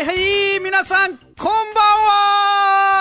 [0.00, 1.54] はいはい、皆さん、こんばん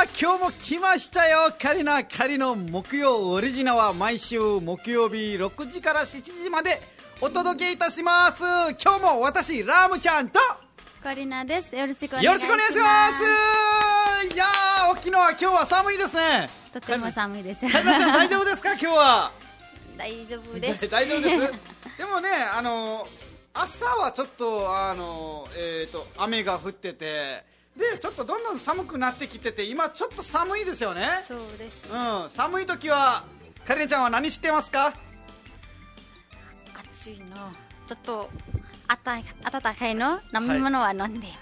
[0.04, 6.82] は今日も来ましたよ、カリナカリの木曜オリジナは毎週木曜日6時から7時まで
[7.22, 8.44] お届けいたします。
[8.84, 10.42] 今日も私、ラムちゃんと、
[11.02, 11.74] カリナです。
[11.74, 12.34] よろしくお願いします。
[12.34, 13.10] よろしくお願いしま
[14.28, 16.50] すいやー、沖縄、今日は寒いですね。
[16.74, 17.66] とても寒いです。
[17.66, 19.32] カリナちゃん大丈夫ですか、今日は。
[19.98, 20.88] 大丈夫です。
[20.92, 21.54] 大丈夫です。
[21.98, 23.08] でもね、あの
[23.62, 27.44] 朝はちょっとあのえっ、と雨が降ってて、
[27.76, 31.08] でちょっとどんどん寒くなってきてて、今ちょっと寒いですよね。
[31.28, 31.84] そうです。
[31.92, 33.24] うん、寒い時は
[33.66, 34.94] カリネちゃんは何してますか？
[36.92, 37.36] 暑いの。
[37.86, 38.30] ちょっと
[38.88, 39.18] あた
[39.60, 40.20] 暖かいの？
[40.34, 41.34] 飲み物は飲んでよ。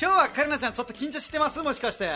[0.00, 1.60] 今日はカリナちゃんちょっと緊張してます？
[1.62, 2.10] もしかして？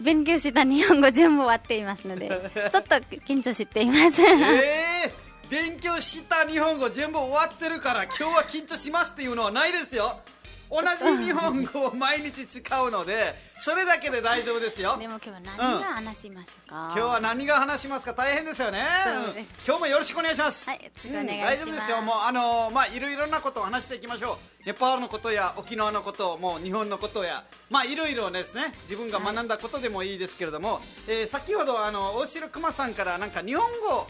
[0.00, 2.28] 勉強した日本語全部終わっていますので、
[2.70, 2.94] ちょっと
[3.26, 4.22] 緊張しています。
[4.22, 10.20] えー、勉強した日本語全部終わってるから今日は緊張しますっていうのはないですよ。
[10.68, 14.96] 同じ日本語を毎日使うので、それだけで大丈夫ですよ。
[14.98, 16.74] でも今日は何が話しましょうか？
[16.86, 18.14] 今日は何が話しますか？
[18.14, 18.84] 大変ですよね。
[19.24, 19.52] そうです。
[19.52, 20.68] ん今日もよろしくお願いします。
[20.68, 21.38] はいよろしくお願いします。
[21.38, 22.02] うん大丈夫ですよ。
[22.02, 24.66] もうあのーまあいろいろなことを話していきましょう。
[24.66, 28.74] ネパールのことや沖縄のこともう日本のことやまあいろいろですね。
[28.90, 34.08] 自分が学んだことでもいいですけれども、えー先ほどあの大城熊さんからなんか日本語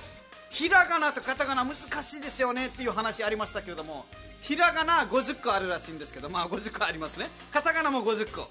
[0.56, 4.06] ひらがなとカタカナ難しいですよねっていう話ありましたけれども
[4.40, 7.28] ひらがな50個あるらしいんですけどまあ50個ありますね。
[7.52, 8.50] カタカナも50個。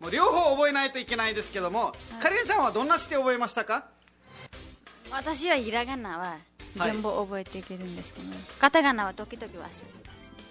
[0.00, 3.84] もう両方覚えないといけないですけども、カリネちゃんはどんなして覚えましたか？
[5.12, 6.18] 私はひらがなは
[6.78, 6.90] はい。
[6.92, 8.26] 全部覚えていけるんですけど、
[8.58, 9.84] カタカナは時々忘れます。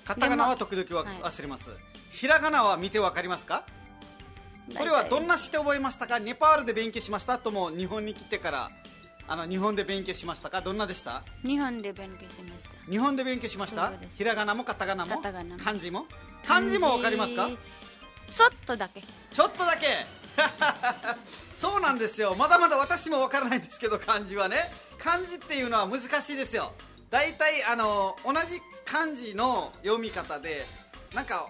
[0.06, 1.72] カタカナは時々忘れます、
[2.12, 3.66] ひらがなは見てわかりますか？
[4.78, 6.20] これはどんなして覚えましたか？
[6.20, 7.40] ネパールで勉強しました？
[7.40, 8.70] とも日本に来てから
[9.32, 10.62] あの日本で勉強しましたか？
[10.62, 11.22] どんなでした？
[11.44, 12.72] 日本で勉強しました。
[12.92, 13.94] 日本で勉強しました？
[14.18, 15.16] ひらがなもカタカナも？
[15.18, 15.64] カタカナも。
[15.64, 16.06] 漢字も？
[16.46, 17.48] 漢字もわかりますか？
[18.32, 19.02] ちょっとだけ。
[19.32, 19.88] ちょっとだけ？
[21.60, 22.36] そうなんですよ。
[22.36, 24.72] まだまだ私もわからないんですけど漢字はね。
[24.98, 26.74] 漢字っていうのは難しいですよ。
[27.12, 30.66] 大体あの同じ漢字の読み方で
[31.14, 31.50] なんか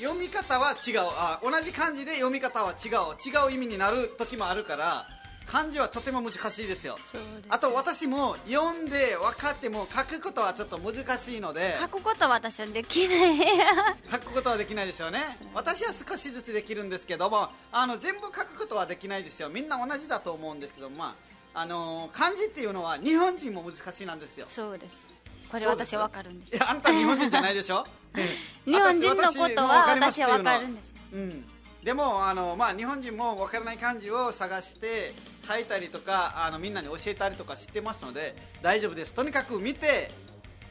[0.00, 1.00] 読み方は違う。
[1.02, 2.92] あ同じ漢字で読み方は違う。
[3.24, 5.06] 違う意味になる時もあるから
[5.46, 6.96] 漢字はとても難しいですよ。
[6.96, 7.16] です
[7.48, 11.76] あと私も読んで分かっても書くことはちょっと難しいので。
[11.80, 13.38] 書くことは私はできない。
[14.10, 15.38] 書くことはできないですよね。
[15.54, 19.48] 私は少しずつできるんですけどもあの全部書くことはできないですよ。
[19.48, 21.14] みんな同じだと思うんですけどま
[21.54, 24.46] ああのー漢字っていうのは日本人も難しいなんですよ。
[24.48, 25.08] そうです。
[25.50, 26.56] これ私はわかるんです。
[26.56, 26.58] い。
[26.58, 27.86] やあんた日本人じゃないでしょ？
[28.66, 30.30] 日本人のことは私は。
[30.30, 30.90] わかるんです。
[30.90, 30.96] よ。
[31.12, 31.46] うん
[31.84, 35.12] でもあの、まあ、日本人も分からない漢字を探して
[35.46, 39.12] 書いたりとかあのみんなに教えたりとか知ってますので大丈夫です。
[39.12, 40.10] とにかく見て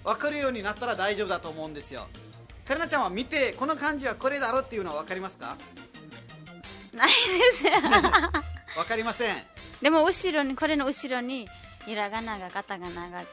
[0.03, 2.07] 分かるようになったら大丈夫だと思うんですよ。
[2.67, 5.55] カリナちゃんは見てこの漢字はこれだろっていうのは分かりますか？
[6.93, 7.13] ないで
[7.51, 7.63] す。
[8.75, 9.43] 分かりません。
[9.81, 11.47] でも後ろに、これの後ろに、
[11.85, 13.23] ひらがながカタカナが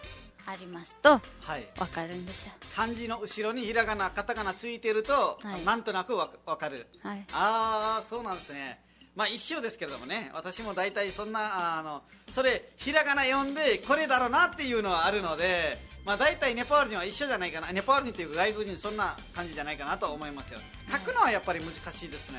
[0.47, 2.53] ありますと、はいわかるんですよ。
[2.75, 7.25] 漢字の後ろにひらがなカタカナついてると、はいなんとなくわ分かるはい。
[7.33, 8.81] ああそうなんですね
[9.17, 20.61] まあ一緒ですけれどもね私も大体そんなあのそれひらがな読んでこれだろうなっていうのはあるのでまあ大体ネパール人は一緒じゃないかなネパール人っていうか外国人そんな感じじゃないかなと思いますよ。
[20.91, 22.39] 書くのはやっぱり難しいですね、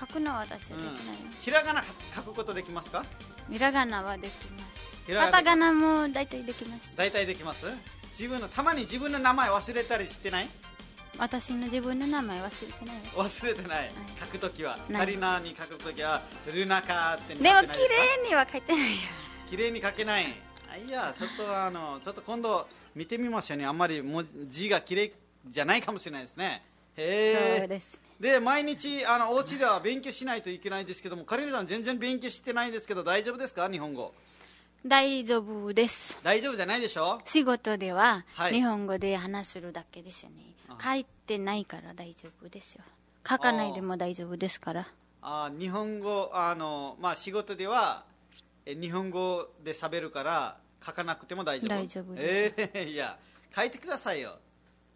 [0.00, 0.94] 書くのは私はうん。
[0.94, 1.14] できない。
[1.14, 1.20] よ。
[1.40, 1.84] ひらがな
[2.16, 3.04] 書くことできますか？
[3.50, 4.90] ひらがなはできます。
[5.14, 6.96] カタカナも大体できます。
[6.96, 7.66] 大体できます？
[8.12, 10.48] 自分のたまに自分の名前忘れたりしてない？
[11.18, 13.02] 私の自分の名前忘れてないよ。
[13.14, 14.78] 忘れてない、書くときは。
[14.92, 16.20] カリナに書くときは
[16.52, 19.00] ルナカってでも綺麗には書いてないよ。
[19.48, 20.34] 綺麗に書けない。
[20.72, 23.66] あいやちょっとあのちょっと今度見てみましょうね。
[23.66, 25.12] あんまり文字が綺麗
[25.48, 26.62] じゃないかもしれないですね。
[26.96, 28.00] へえそうです。
[28.18, 33.68] で毎日あのお家では勉強しないといけないですけどもカリナさん全然勉強してないですけど大丈夫ですか？
[33.68, 34.14] 日本語
[34.86, 36.18] 大丈夫です。
[36.22, 37.20] 大丈夫じゃないでしょ？
[37.24, 38.54] 仕事でははい。
[38.54, 40.36] 日本語で話するだけですよね、
[40.68, 40.76] あ。
[40.82, 42.82] 書いてないから大丈夫ですよ。
[43.28, 44.88] 書かないでも大丈夫ですから。
[45.22, 48.04] あ日本語あの、まあ、仕事では
[48.66, 51.68] え日本語で喋るから書かなくても大丈夫。
[51.68, 53.16] 大丈夫ですえーいや
[53.54, 54.38] 書いてくださいよ。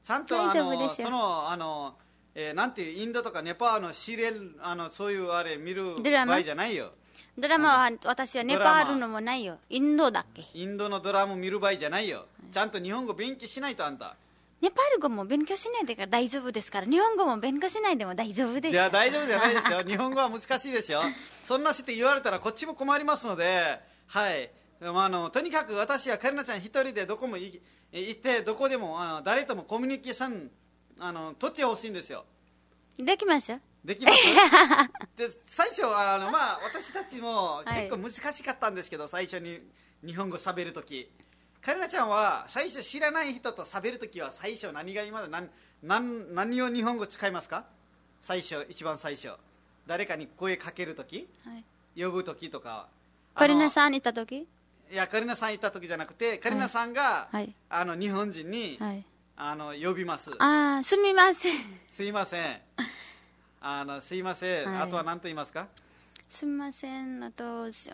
[0.02, 1.94] ちゃんとあのそのあの、
[2.34, 6.90] えーなんていうインドとかネパールのシリエルあのそういうあれ見る場合じゃないよ
[7.38, 9.58] ドラマは私はネパールのもないよ。
[9.68, 10.46] インドだっけ。
[10.54, 12.26] インドのドラマ見る場合じゃないよ。
[12.50, 14.16] ちゃんと日本語勉強しないとあんた。
[14.62, 16.86] ネパール語も勉強しないでから大丈夫ですから。
[16.86, 18.72] 日本語も勉強しないでも大丈夫です。
[18.72, 19.80] じゃあ大丈夫じゃないですよ。
[19.86, 21.02] 日本語は難しいですよ。
[21.44, 23.80] そんなして言われたらこっちも困りますので。
[24.06, 24.50] はい。
[24.80, 27.60] まあ、あのとにかく私はカリナちゃん一人でどこも行
[27.92, 30.50] 行ってどこでもあの誰ともコミュニケーション
[30.98, 32.24] あの取ってほしいんですよ。
[32.98, 34.18] できましたできます？
[35.16, 37.88] で最初はあの、まあ、私たちもはい。
[37.88, 39.60] 結構難しかったんですけど、最初に
[40.04, 41.08] 日本語喋るとき
[41.62, 45.48] カリナちゃんは最初知らない人と喋るときは最初何が今何
[45.82, 47.64] 何何を日本語使いますか？
[48.20, 49.30] 最初一番最初。
[49.86, 51.64] 誰かに声かけるときはい。
[52.02, 52.88] 呼ぶときとか。
[53.34, 54.48] カリナんさんいた時？
[54.90, 57.54] いやカリナさんいたときじゃなくてカリナさんが、はい。
[57.68, 59.04] あの日本人に、はい。
[59.36, 60.30] あの呼びます。
[60.38, 61.60] ああすみません。
[61.92, 62.60] すいません
[63.68, 64.82] あのすいません、はい。
[64.82, 65.66] あとは何と言いますか？
[66.28, 67.24] すみません。
[67.24, 67.90] あとし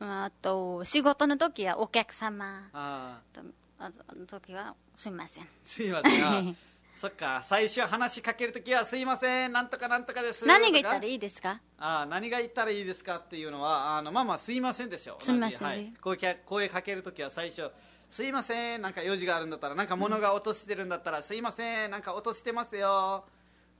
[0.00, 2.70] あと仕事の時はお客様。
[2.72, 3.42] あと
[3.78, 5.48] あの時はすみません。
[5.62, 6.24] すいません。
[6.24, 6.42] あ
[6.96, 7.42] そっか。
[7.42, 9.52] 最初話しかけるときはすいません。
[9.52, 10.46] なんとかなんとかです。
[10.46, 11.60] 何が言ったらいいいですか？
[11.78, 15.18] あ何が言ったらいいですかっていうのはあのまあまあすいませんですよ。
[15.20, 15.68] すいません。
[15.68, 15.74] は。
[15.74, 17.70] い、声か声かけるときは最初
[18.08, 18.80] すいません。
[18.80, 21.90] なんか用事があるんだったらなんか物が落としてるんだったら、すいません。
[21.90, 23.26] なんか落としてますよ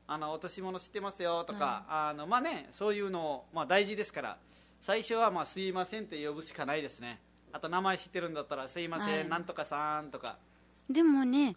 [0.08, 4.36] あの落とし物してますよとか、あのまあねそういうの、まあ、大事ですから
[4.80, 7.18] 最初はまあすいませんって呼ぶしかないですね。
[7.52, 9.28] あと名前知ってるんだったらすいません、はい。
[9.28, 10.36] なんとかさんとか。
[10.88, 11.56] でもね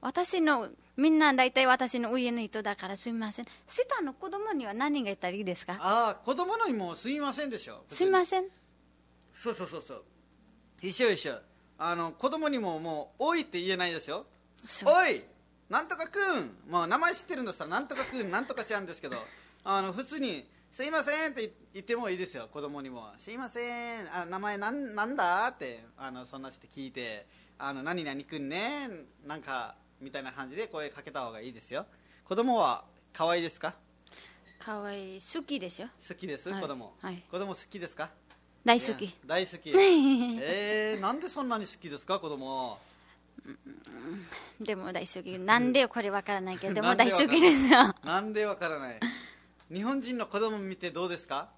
[0.00, 3.46] 私のみんな大体私の上の人だからすみません。
[3.68, 5.78] 下の子供には何が言ったらいいですか？
[5.80, 7.84] ああ子供のにもすいませんでしょ。
[7.88, 8.44] すみません。
[9.32, 10.02] そうそうそうそう。
[10.82, 11.38] 一緒一緒。
[11.78, 14.26] あの子供にももう「おい」って言えないですよ。
[14.84, 15.22] おい
[15.72, 16.54] なんとかくん。
[16.70, 19.16] もう名前知ってるんだったらなんとかくんなんとかちゃんですけど
[19.64, 24.14] あの普通に「すいません」って言ってもいいですよ子供にも「すいません。
[24.14, 27.26] あ名前なんなんだ?」ってあのそんなして聞いて
[27.58, 28.90] 「あの何々くんね」
[29.26, 31.86] なんかみたいな感じで声かけた方がいいですよ。
[32.24, 32.84] 子供は
[33.14, 33.74] 可愛いですか？
[34.58, 35.16] かわい。
[35.16, 35.88] い好きですよ。
[36.06, 36.60] 好きです、はい。
[36.60, 37.22] 子供、はい。
[37.30, 38.10] 子供好きですか？
[38.64, 39.12] 大好き。
[39.24, 39.70] 大好き。
[39.74, 42.20] えー、なんでそんなに好きですか？
[42.20, 42.78] 子供
[44.60, 47.94] でも大好きなんでこれわからないけどでも大好きですよ。
[48.04, 49.00] なんでわからない？
[49.72, 51.48] 日本人の子供見てどうですか？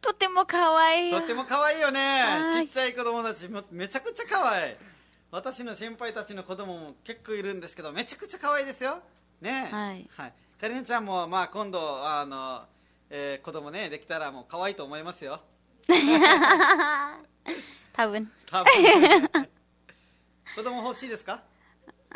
[0.00, 1.08] とてもかわい。
[1.08, 2.00] いとっても可愛いよね。
[2.00, 2.66] はい。
[2.68, 4.74] ちっちゃい子供たちもめちゃくちゃ可愛い。
[5.32, 9.00] 私の先輩たちの子供も結構いるんですけどめちゃくちゃ可愛いですよ。
[9.40, 9.68] ね。
[9.70, 10.06] はい。
[10.16, 12.62] はい、かりねちゃんも、まあ、今度あの、
[13.10, 15.40] えー子供ねできたらもう可愛いと思いますよ。
[17.92, 18.30] 多分。
[18.50, 18.72] 多分
[20.56, 21.42] 子供欲しいですか？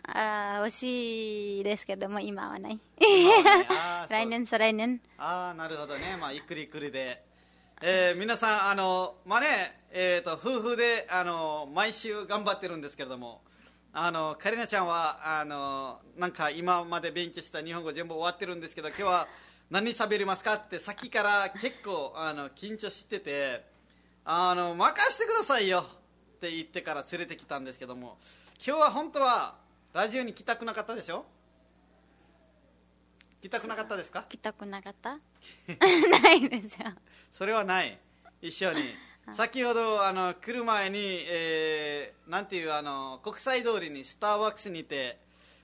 [0.09, 2.81] あー惜しいですけども今はない。
[4.09, 5.01] 来年再来年。
[5.19, 7.23] ああなるほどね、まあ、ゆっくりゆっくりで、
[7.83, 13.43] えー皆さんあの、まあねえー、と夫婦であの毎週頑張ってるんですけれども
[13.93, 19.29] あのカリナちゃんはあのなんか今まで勉強した日本語全部終わってるんですけど今日は
[19.69, 23.65] 何喋りますかってさっきから結構あの緊張してて
[24.25, 25.85] あの任せてくださいよ
[26.41, 28.17] って言ってから連れてきたんですけども
[28.67, 29.57] 今日は本当は
[29.93, 31.27] ラジオに来たくなかったでしょ？
[33.43, 34.25] 来たくなかったですか？
[34.29, 35.19] 来たくなかった？
[36.23, 36.87] ないですよ。
[37.33, 37.99] それはない。
[38.41, 38.85] 一緒に。
[39.35, 40.99] 先ほどあの来る前に、
[41.29, 45.19] えーなんていうあの国際通りにスターバックスにいて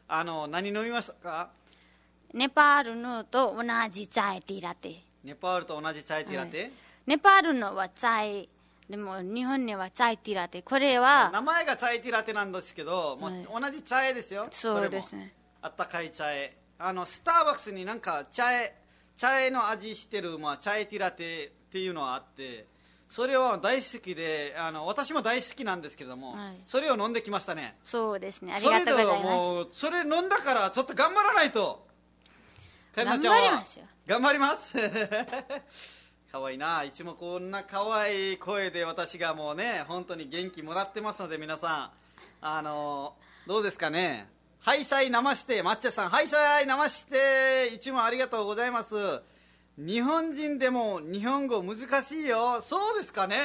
[0.08, 1.50] あの何飲みましたか？
[2.34, 5.02] ネパールのと同じチャイティーラテ。
[5.24, 6.70] ネパールと同じチャイティーラテ、
[7.06, 8.48] ネパールのはチャイ
[8.88, 14.46] でも日本にはチャイティーラテこれは名前がチャイティーラテなんですけど、もうはい同じチャイですよ。
[14.50, 15.34] そうですね。
[15.60, 18.70] あったかいチャイあのスターバックスになんかチャイ
[19.16, 22.66] チャイの味してる、まあ、チャイティーラテっていうのはあって
[23.08, 26.56] それは大好きであの私も大好きなんですけれども、はい。
[26.66, 27.76] それを飲んできましたね。
[27.82, 28.52] そうですね。
[28.54, 29.80] ありがとうございます。
[29.80, 31.86] それ飲んだからちょっと頑張らないと。
[32.94, 33.86] 頑張りますよ。
[34.06, 34.76] 頑張ります
[36.36, 36.84] 可愛いな。
[36.84, 41.90] いつもこんな可愛い声で私がもうね本当に元気もらってますので皆さ
[42.42, 42.44] ん。
[42.44, 43.14] あの
[43.46, 44.28] どうですかね？
[44.60, 48.94] はいさい生して抹茶さんはいさい生していつもありがとうございます。
[49.78, 52.60] 日本人でも日本語難しいよ。
[52.60, 53.36] そうですかね？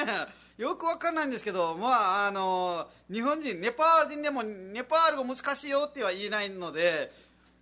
[0.58, 7.10] よくわかんないんですけどまああの日本人ネパール人でもネパール語難しいよっては言えないので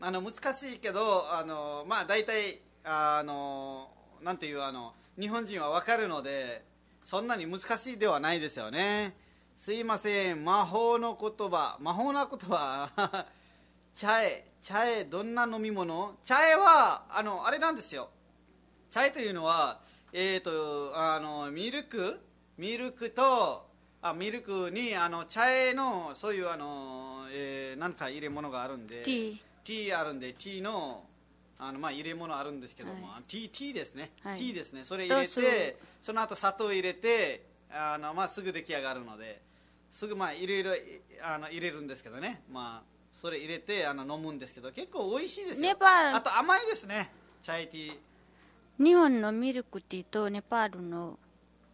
[0.01, 3.91] あの難しいけどあのまあ大体あの
[4.23, 6.65] なんていうあの日本人はわかるので
[7.03, 9.15] そんなに難しいではないですよね。
[9.57, 10.45] すいません。
[10.45, 11.77] 魔法の言葉。
[11.81, 13.27] 魔法の言葉。
[13.95, 14.47] チャエ。
[14.61, 15.05] チャエ。
[15.05, 16.17] どんな飲み物？
[16.23, 18.11] チャエはあのあれなんですよ。
[18.91, 19.81] チャイというのは、
[20.13, 22.21] えー、とあのミルク？
[22.57, 23.69] ミルクと
[24.03, 29.03] あミルクにあのチャイのそういうあの、えー、なんか入れ物があるんで。
[29.03, 30.33] ティーあるんで。
[30.33, 31.05] ティーの
[31.61, 34.39] あの、まあ、入れ物あるんですけども、はティーティーですね、はい。
[34.39, 34.85] ティーですね。
[34.85, 39.41] それ入れてその後砂糖入れてあの、まあ、すぐ出来上がるので
[39.93, 40.73] すぐまあいろいろ
[41.23, 42.43] あの入れるんですけどね。
[42.51, 45.63] まあそれ入れてあの飲むんですけど結構美味しいですよ。
[45.63, 46.17] ネパール。
[46.17, 47.11] あと甘いですね。
[47.43, 47.97] チャイティー。
[48.83, 51.19] 日本のミルクティーとネパールの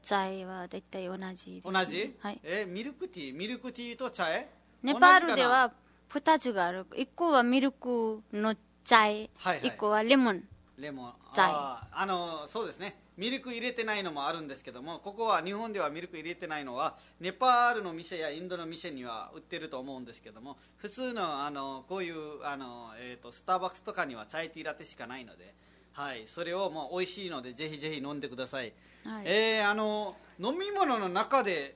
[0.02, 3.36] チャイは大体同じです、ね、同じ、はい、えミルクティー？
[3.36, 4.46] ミルクティーとチャイ？
[4.82, 5.72] ネパールでは
[6.10, 6.86] 2つがある。
[6.86, 9.70] 1個はミルクのチャイ、はいはい。
[9.72, 10.42] 1個はレモン
[10.78, 12.96] レモンチャイあのそうですね。
[13.16, 25.54] ミルク入れてないのもあるんですけどもここは日本ではミルク入れてないのはネパールの店やインドの店には売ってると思うんですけども普通のあのこういうあの、えー、とスターバックスとかにはチャイティーラテしかないので、
[25.94, 28.74] はい、それをもう美味しいのでぜひぜひ飲んでください、
[29.04, 29.24] はい。
[29.24, 31.74] えーあの飲み物の中で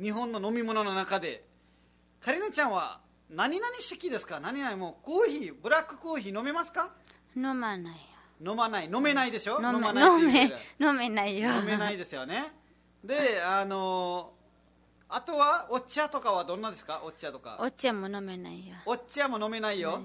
[0.00, 1.44] 日本の飲み物の中で
[2.20, 3.00] カリナちゃんは
[3.32, 4.40] 何々好きですか？
[4.40, 6.90] 何々もうコーヒーブラックコーヒー飲めますか？
[7.36, 7.96] 飲まない
[8.44, 8.90] 飲まない。
[8.92, 9.60] 飲めないでしょ？
[9.60, 10.42] よ飲めまない飲め
[10.80, 11.50] 飲めないよ。
[11.50, 12.52] 飲めないですよね。
[13.04, 14.32] であの
[15.08, 17.00] あとはお茶とかはどんなですか？
[17.04, 17.56] お茶とか。
[17.60, 18.74] お茶も飲めないよ。
[18.84, 20.00] お茶も飲めないよ。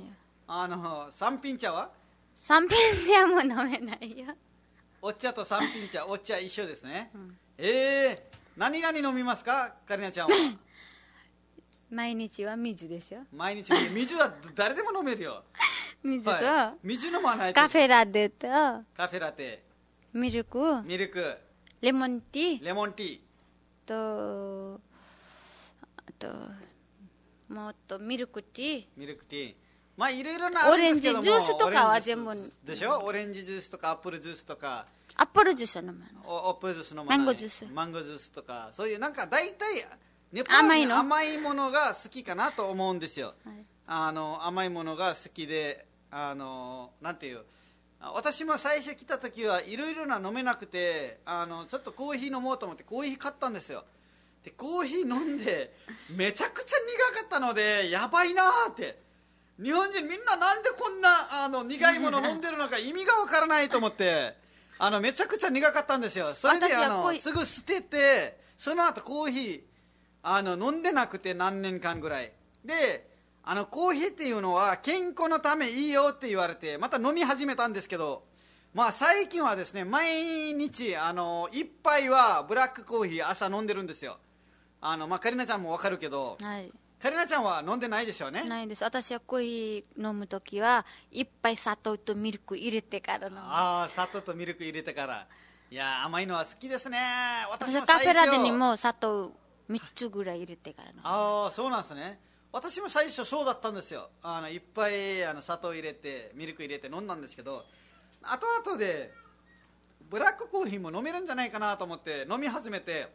[0.48, 1.92] あの三品茶は？
[2.36, 2.78] 三品
[3.14, 4.28] 茶も飲めないよ。
[5.02, 7.12] お茶と三品茶お茶一緒ですね、
[7.58, 9.74] えー、何々飲みますか？
[9.88, 10.36] カリナちゃんは
[11.90, 15.44] 毎日は水でしょ毎日水は誰でも飲めるよ、
[16.04, 18.48] 水と、はい、水飲まないとカフェラテと。
[18.48, 19.64] カフェラテ。
[20.14, 20.82] ミルク。
[20.84, 21.38] ミルク。
[21.82, 22.66] レモンティー。
[22.66, 23.20] レモンティー。
[23.86, 24.82] と
[25.98, 26.28] あと
[27.48, 28.86] もっとミルクティー。
[28.98, 29.56] ミルクティー。
[29.96, 32.54] まあいろいろなオレンジジュースとかは全部。
[32.64, 33.00] でしょ？
[33.04, 34.86] オレンジジュースとかアップルジュースとか。
[35.16, 37.66] アップルジュースは飲まないおアップルジュースのマンゴージュース。
[37.74, 38.70] マンゴージュースとか。
[38.74, 39.86] そういうなんか大体
[40.32, 43.66] ネパール甘いものが好きかなと思うんですよ、はい。
[43.88, 47.42] あの甘いものが好きであのなんていう
[48.00, 53.86] あ私も最初来た時はいろいろな飲めなくてあのちょっとコーヒー飲もうと思ってコーヒー買ったんですよ。
[54.44, 55.74] でコーヒー飲んで
[56.16, 56.78] めちゃくちゃ
[57.14, 59.08] 苦かったのでやばいなーって。
[59.62, 64.36] 日本人みんななんでこんなあの苦いもの飲んでるのか意味がわからないと思って
[64.78, 66.36] あのめちゃくちゃ苦かったんですよ。
[66.36, 69.62] それであのすぐ捨ててその後コーヒー
[70.30, 72.34] あの飲んでなくて何年間ぐらい。
[72.66, 73.08] で
[73.44, 78.26] あのコーヒーっていうのは健康のためいいよって言われてまた飲み始めたんですけど
[78.74, 84.18] まあ最近はですね毎日あの一杯はブラックコーヒー朝飲んでるんですよ。
[84.82, 86.70] あのまあカリナちゃんもわかるけどはい。
[87.02, 88.44] カリナちゃんは飲んでないでしょうね。
[88.44, 88.84] ないです。
[88.84, 93.40] 私はコーヒー飲むときは一杯砂糖とミルク入れてから飲む。
[93.40, 95.26] ああ砂糖とミルク入れてから。
[95.72, 96.98] いやー甘いのは好きですね。
[97.50, 99.32] 私私はカフェラテにも砂糖
[99.70, 102.20] 3つぐらい入れてから飲むああそうなんですね。
[102.52, 104.10] 私も最初そうだったんですよ。
[104.24, 107.66] あのいっぱいあの砂糖入れてミルク入れて飲んだんですけど
[108.24, 109.14] 後々で
[110.10, 113.10] ブラックコーヒーも飲めるんじゃないかなと思って飲み始めて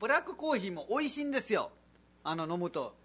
[0.00, 1.70] ブラックコーヒーも美味しいんですよ。
[2.24, 2.96] あの飲むと。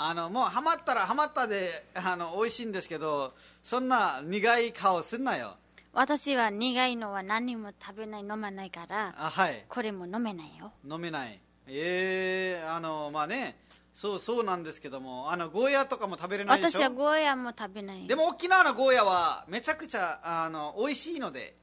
[0.00, 5.56] あのもうハマったらハマったであの美味しいんですけどそんな苦い顔すんなよ。
[5.92, 9.64] 私は苦いのは何も食べない飲まないからあはい。
[9.68, 10.72] これも飲めないよ。
[10.88, 11.40] 飲めない
[11.70, 13.58] ええあのまあね
[13.94, 16.78] そうそうなんですけどもあのゴーヤとかも食べれないでしょ？
[16.78, 18.02] 私はゴーヤも食べない。
[18.02, 21.56] よでも沖縄のゴーヤはめちゃくちゃあの美味しいので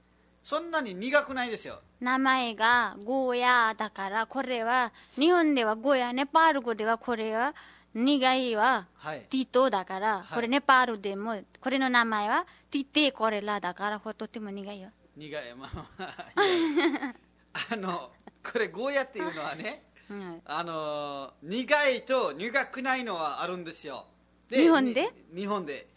[0.43, 1.79] そんなに苦くないですよ。
[2.01, 7.55] 名前がゴーヤだからこれは日本ではゴーヤネパール語ではこれは
[7.93, 9.25] 苦いははい。
[9.29, 10.35] ティトだから、はい。
[10.35, 14.89] これネパールでもこれの名前はティテコレラだからこれとても苦いよ。
[15.15, 15.55] 苦い。
[15.55, 16.15] まあまあ
[17.71, 18.11] あの
[18.51, 24.05] これゴーヤっていうのはねうんあの苦いと苦くないのはあるんですよ。
[24.49, 25.09] 日本で？
[25.33, 25.87] に日本で。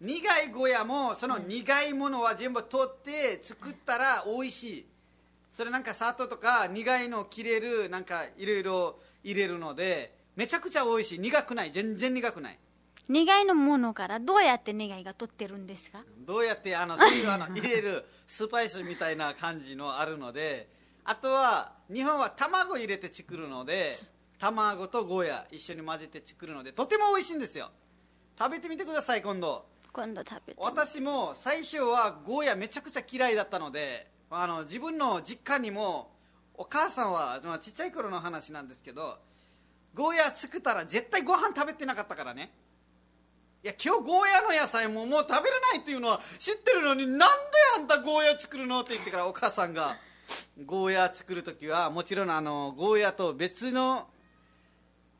[0.00, 4.86] 苦いゴーヤもその苦いものは全部取って作ったら美味しい。
[5.52, 11.18] それなんか砂糖とか苦いのを切れるなんかいろいろ入れるのでめちゃくちゃ美味しい。
[11.18, 11.72] 苦くない。
[11.72, 12.58] 全然苦くない。
[13.08, 16.02] 苦いのものからどうやって苦いが取ってるんですか？
[16.26, 20.68] どうやってあのそういうあの入れるスパイスみたいな感じのあるので
[21.08, 23.96] あとは日本は卵入れて作るので
[24.40, 27.70] 卵とゴーヤ一緒に混ぜて作るのでとても美味しいんですよ。
[28.36, 29.64] 食べてみてください今度。
[29.92, 36.10] 今度食べて私も最初はゴーヤめちゃくちゃ嫌いだったのであの自分の実家にも
[36.54, 39.18] お母さんは、まあ、ちっちゃい頃の話なんですけど
[39.94, 42.52] ゴーヤ作ったら絶対ご飯食べてなかったからね。
[43.62, 47.26] いや今日ゴーヤの野菜ももう食べれないっていうのは知ってるのになんで
[47.76, 49.96] あんたゴーヤ作るのって言ってからお母さんが
[50.64, 54.08] ゴーヤ作る時はもちろんあのゴーヤと別の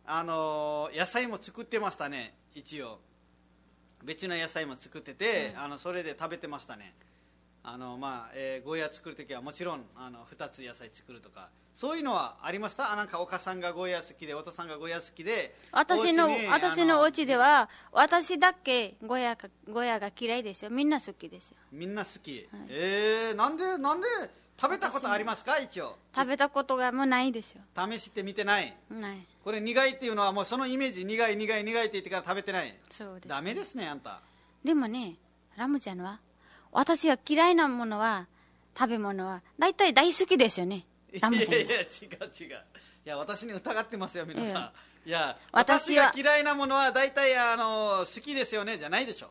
[0.06, 2.98] あの野菜も作ってましたね一応。
[4.04, 6.94] 別の野菜も作ってて、あのそれで食べてましたね。
[7.64, 11.48] あのまあ、えーゴーヤ作るときはもちろんあの2つ野菜作るとか。
[11.75, 12.92] そういうのはありました？
[12.92, 20.70] あなんかお母さんがゴーヤ好きでお父さんがゴーヤ好きで私の私のお家では私だけゴヤがゴヤが嫌いですよ。
[20.70, 21.56] みんな好きですよ。
[21.72, 24.06] みんな好き、えー、なんでなんで
[24.60, 25.58] 食べたことありますか？
[25.58, 25.96] 一応。
[26.14, 27.60] 食べたことがもうないですよ。
[27.76, 28.75] 試してみてない。
[28.90, 29.18] ない。
[29.44, 32.75] これ苦いっていうのはもうそのイメージ苦い苦い苦いって言ってから食べてない。
[32.90, 34.20] そうですダメですねあんた。
[34.64, 35.16] でもね
[35.56, 36.20] ラムちゃんは
[36.72, 38.26] 私は嫌いなものは
[38.78, 40.86] 食べ物は大体大好きですよね。
[41.20, 41.60] ラムちゃんは。
[41.60, 41.88] いやいや違う
[42.44, 42.48] 違う。
[42.48, 44.58] いや私に疑ってますよ皆さ
[45.04, 45.08] ん。
[45.08, 49.28] いや私が嫌いなものは大体あの好きですよねじゃないでしょ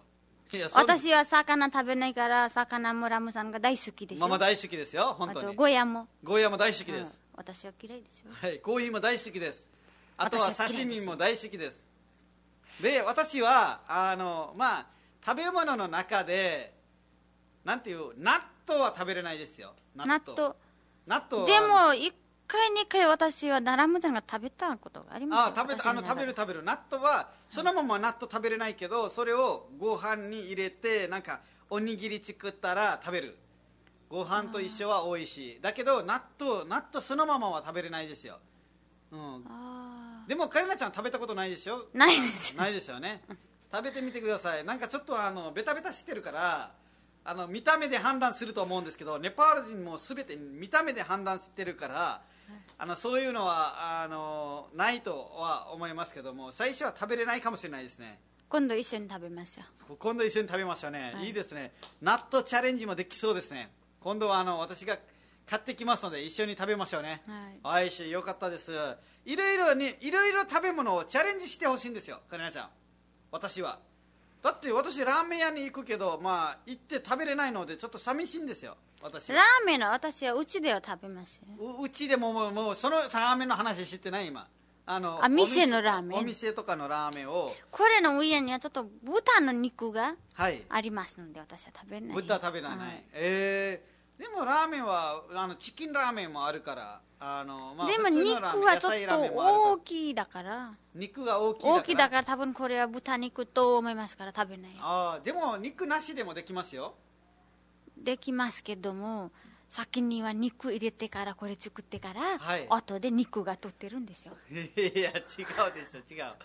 [0.74, 6.08] 私は魚食べないから魚もラムさんが大好きですよママ大好きですよ本あと当にゴヤも。
[6.24, 8.32] ゴーヤも大好きです、うん私は嫌いですよ。
[8.32, 9.68] はい、コーヒーも大好きです。
[10.18, 11.86] あとは刺身も大好きです。
[12.82, 14.86] で私はあのまあ
[15.26, 16.74] 食べ物の中で
[17.64, 19.74] なんていう納豆は食べれないですよ。
[19.96, 20.54] 納納豆。
[21.08, 21.46] 納豆は。
[21.46, 22.14] でも一
[22.48, 33.38] 回二回私はラムちゃんが食べたことがありますよあ食べあの食べる食べる納豆はそのまま納豆食べれないけどそれをご飯に入れてなんかおにぎり作ったら食べる。
[34.08, 35.60] ご飯と一緒は美味しい。
[35.62, 38.38] だけど納豆納豆そのままは食べれないですよ、
[39.12, 43.24] うん、あでもカリナちゃん食べたことないでしょーないですよないですよね。
[43.72, 44.64] 食べてみてください。
[44.64, 46.72] なんかちょっとあのベタベタしてるから
[47.28, 52.22] あの見た目で判断すると思うんですけどネパール人も全て見た目で判断してるから
[52.78, 58.20] あのそういうのはあのないとは思いますけども最初は食べれないかもしれないですね。
[58.48, 59.64] 今度一緒に食べましょ
[59.94, 59.98] う。
[59.98, 61.28] 今度一緒に食べましょうね、はい。
[61.28, 61.74] い、いですね。
[62.02, 63.72] 納豆チャレンジもできそうですね。
[64.00, 65.00] 今度はあの私が
[65.48, 67.24] 買ってきますので一緒に食べましょうね。
[67.64, 67.90] はい。
[67.90, 68.72] しよかったです。
[69.26, 72.70] いろいろにいろいろ食べ物をチャレンジしてほしいんですよカリナちゃん。
[73.32, 73.80] 私は
[74.46, 78.78] だって私ラーメン屋に行くけどまあ行って食べれないのでちょっと寂しいんですよ。
[79.02, 84.48] 私ラはーメンの私はうちでは食べますよううちでももうもうそのラーメンの話知ってない今。
[84.88, 86.20] あのあ店のラーメン？
[86.20, 87.52] お店とかのラーメンを。
[87.72, 90.62] これの上にはちょっと豚の肉がはい。
[90.70, 92.16] ありますので私は食べない。
[92.16, 93.04] 豚食べない、はい。
[93.14, 100.74] えーでもラーメンはあのチキンラーメンもあるからあの、まあ、でも肉はちょっと大きいだから。
[100.94, 101.82] 肉が大きいだから。
[101.82, 104.78] 大きいだから多分これは豚肉と思いますから食べないよ。
[104.82, 106.96] あーでも肉なしでもできますよ。
[107.98, 109.32] できますけども
[109.68, 112.68] 先には肉入れてからこれ作ってから、はい。
[112.70, 114.34] 後で肉が取ってるんですよ。
[114.50, 116.36] いや違うでしょ違う。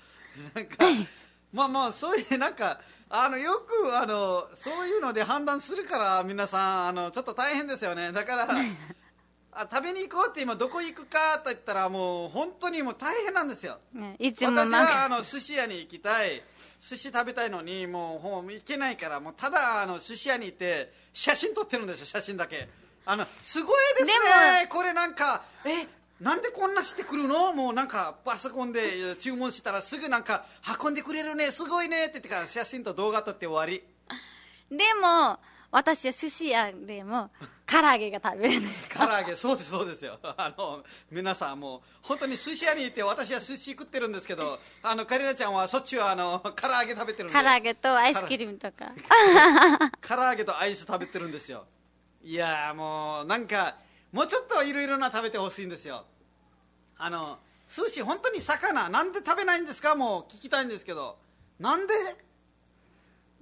[0.54, 0.84] なんか
[1.52, 8.12] まあまあそういうなんかあのよくあのそういうので判断するから皆さんあのちょっと大変ですよね。
[8.12, 8.48] だから
[9.52, 13.78] あ食べに行こうって今どこ行くかと言ったらもう本当にもう大変なんですよ。
[13.92, 14.14] ね。
[14.20, 16.42] いつも私はあの寿司屋に行きたい。
[16.80, 22.68] 寿司食べたいのにもうほう行けないからもうただあの寿司屋に行って写真撮ってるんですよ写真だけ。
[23.04, 24.12] あのすごいですね。
[24.62, 25.86] でこれなんかえ
[26.20, 27.52] なんでこんなしてくるの？
[27.54, 30.44] もうなんかパソコンで注文したらすぐなんか
[30.82, 31.50] 運んでくれるね。
[31.50, 33.82] すごいねって言ってから写真と動画撮って終わり。
[34.70, 35.38] でも
[35.70, 37.30] 私は寿司屋でも
[37.64, 39.34] 唐揚げが食べるんです唐揚げ。
[39.34, 40.18] そうですそうですよ。
[40.22, 47.38] あの皆さんもう本当に寿司屋に行って私は寿司食ってるんですけどあのカリナちゃんはそっちはあの唐揚げ食べてるんで。
[47.40, 48.92] 唐揚げとアイスクリームとか。
[50.06, 51.64] 唐揚げとアイス食べてるんですよ。
[52.22, 53.76] いやーもうなんか
[54.12, 56.04] もうちょっといろいろな食べてほしいんですよ。
[56.98, 59.94] あの寿司本当に魚なんで食べないんですか？
[59.94, 61.16] もう聞きたいんですけど。
[61.58, 61.94] なんで？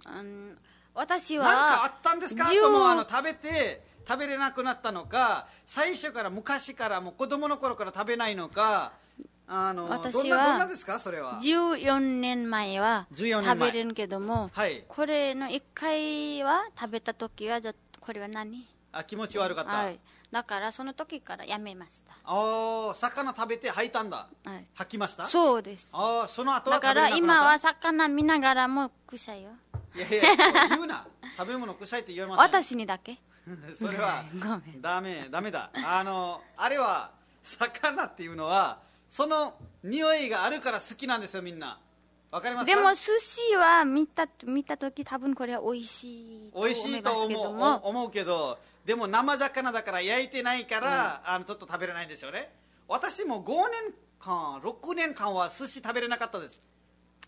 [0.07, 0.59] うん
[0.95, 8.93] 私なんかあはったんですか？10ともあの食べて食べれなくなったのか最初から昔からもう子供の頃から食べないのか
[9.47, 10.99] あの私どんなはどんなですか？
[10.99, 11.39] それは。
[11.43, 13.45] 14年前は14年前。
[13.45, 14.85] 食べれるけども、はい。
[14.89, 18.67] これの1回は食べた時はじゃこれは何？
[18.93, 19.99] あ気持ち悪かった、はい、
[20.31, 24.29] だからその時からやめました、ああ魚食べて吐いたんだ。
[24.45, 25.27] はい、吐きました？
[25.27, 25.91] そうです。
[25.95, 29.51] ああその後はだから今は魚見ながらも臭いよ。
[29.95, 31.07] いやいや言うな。
[31.39, 32.45] 食べ物臭いって言えません。
[32.47, 33.17] 私にだけ？
[33.75, 34.83] それはごめん。
[34.83, 35.71] ダメダメだ。
[35.75, 37.11] あのあれは
[37.43, 41.81] 魚っていうのはその匂いがあるから好きなんですよみんな。
[42.31, 42.77] わかりますか？
[42.77, 52.51] でも寿司は見た見た時多分これは美味しいと美味し思いますいと思うけども思うけどでも生魚だから焼いてないから、あのちょっと食べれないんですよね。
[52.89, 53.47] 私も5
[53.85, 56.59] 年間6年間は寿司食べれなかったです。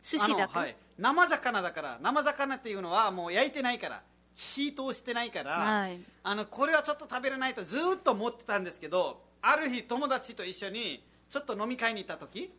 [0.02, 6.00] 寿司だはい、生魚だから生魚っていうのはもう焼いてないから火通してないから、はい。
[6.22, 12.50] あのこれはちょっと食べれないとずーっと思ってたんですけどある日友達と一緒にちょっと飲み会に行った時い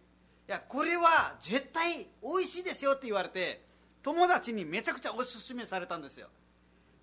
[0.45, 3.63] やこれは絶対美味しいですよって言われて
[4.03, 6.27] 友達にめちゃくちゃおすすめされたんですよ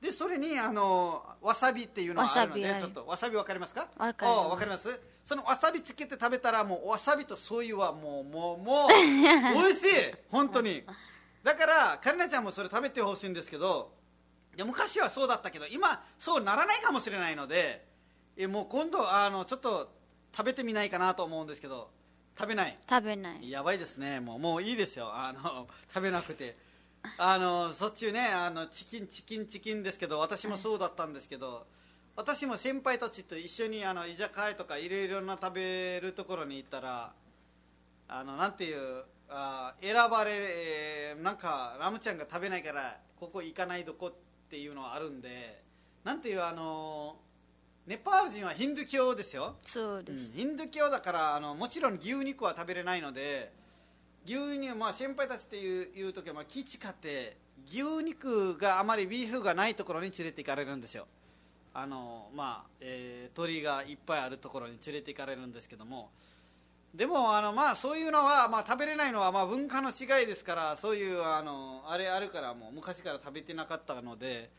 [0.01, 3.89] でそれにあのわさびっていうのがあるので、ちょっとわさびわかりますか？
[3.99, 4.47] わかります。
[4.47, 5.01] おわかります。
[5.25, 10.15] そのわさびつけて食べたらもうわさびと醤油はもうもうもう 美味しい！
[10.31, 10.85] 本当に。
[11.43, 13.93] だからカリナちゃんもそれ食べてほしいんですけど
[14.57, 17.87] いや昔はそうだったけど今そうならないかもしれないので
[18.37, 19.93] えもう今度あのちょっと
[20.37, 21.91] 食べてみないかなと思うんですけど
[22.39, 22.79] 食べない？
[22.89, 23.51] 食べない。
[23.51, 24.21] やばいですね。
[24.21, 25.11] もうもういいですよ。
[25.13, 26.57] あの食べなくて
[27.17, 31.67] あのそっちゅうねあのチキンチキンチキンですけど私もそうだったんですけど、
[32.17, 37.13] 私も先輩たちと一緒にあの居酒屋とかいろいろな食べるところに行ったら
[38.09, 44.13] あのなんていうあ選ばれえーなんかラムちゃんが食べないからここ行かないとこっ
[44.51, 45.63] ていうのはあるんで
[46.05, 47.17] なんていうあの
[47.87, 49.57] ネパール人はヒンドゥー教ですよ。
[49.63, 53.53] そうです、うんヒンドゥー教だからあのもちろん牛肉は食べれないので
[54.29, 61.07] 牛乳、まあ、先輩たちっていういう時は、まあ、気使って牛肉があまりビーフがないところに連れて行かれるんですよ。
[61.73, 66.11] あの、まあえー鳥がいっぱいあるところに連れて行かれるんですけども。
[66.95, 74.51] でもあの、まあ、そういうのは、まあ、食べれないのは、まあ、文化の違いですからそういうあのあれあるからもう昔から食べてなかったので。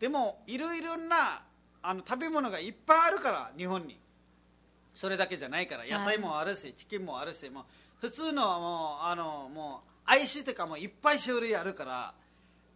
[0.00, 1.42] でもいろいろな
[1.80, 4.00] あの食べ物がいっぱいあるから日本に。
[4.94, 5.84] それだけじゃないから。
[5.84, 7.64] 野菜もあるし、チキンもあるしもう
[8.02, 12.12] 普通のもうあのもうアイスとかもいっぱい種類あるから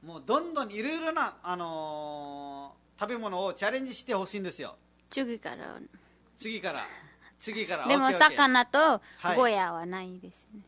[0.05, 4.75] もうどんどんいろいろな、あのー食べ物をチャレンジしてほしいんですよ。
[5.11, 5.79] 次から。
[6.35, 6.87] 次から。
[7.39, 7.87] 次から。
[7.87, 8.79] でも魚と
[9.19, 10.63] はいゴヤはないですね、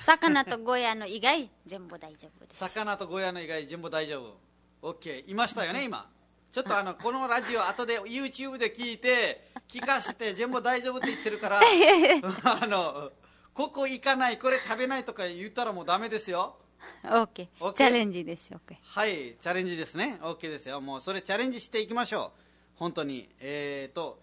[0.00, 2.58] 魚とゴヤの以外全部大丈夫です。
[2.58, 4.36] 魚とゴヤの以外全部大丈
[4.82, 4.92] 夫。
[4.94, 6.10] OK いましたよね今。
[6.50, 11.60] ちょっとあのこのラジオ後で YouTube で聞いて聞かせて全部大丈夫って言ってるから
[12.60, 13.12] あの
[13.54, 16.56] ここ行かないこれ食べないとか言ったらもうダメですよ。
[17.04, 20.18] OK, チャレンジです OK はいチャレンジですね。
[20.20, 20.80] OK ですよ。
[20.80, 22.40] もうそれチャレンジしていきましょう。
[22.76, 23.28] 本当に。
[23.40, 24.18] えーと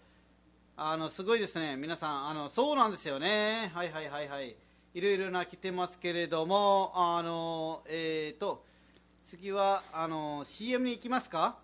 [0.76, 1.76] あのすごいですね。
[1.76, 3.70] 皆さんあのそうなんですよね。
[3.74, 4.54] はいはいはいはい。
[4.94, 8.64] いろいろな来てますけれどもあのえーと
[9.24, 11.56] 次はあの CM に行きますか、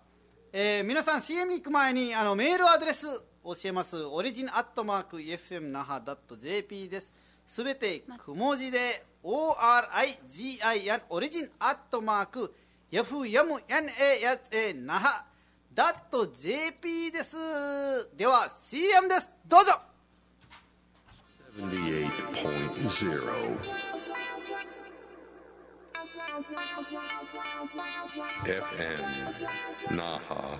[0.53, 3.05] えー皆さん CM に行く前にあのメールアドレス
[3.43, 4.03] 教えます。
[4.03, 6.03] オリジンアットマーク FM 那覇
[6.39, 7.13] .jp です
[7.49, 12.53] すべて小文字で ORIGIN オリジンアットマーク
[12.91, 15.25] FMNASA 那覇
[16.35, 17.35] .jp です
[18.15, 19.71] では CM ですどうぞ
[21.57, 23.57] 78.0
[28.45, 30.59] FM Naha.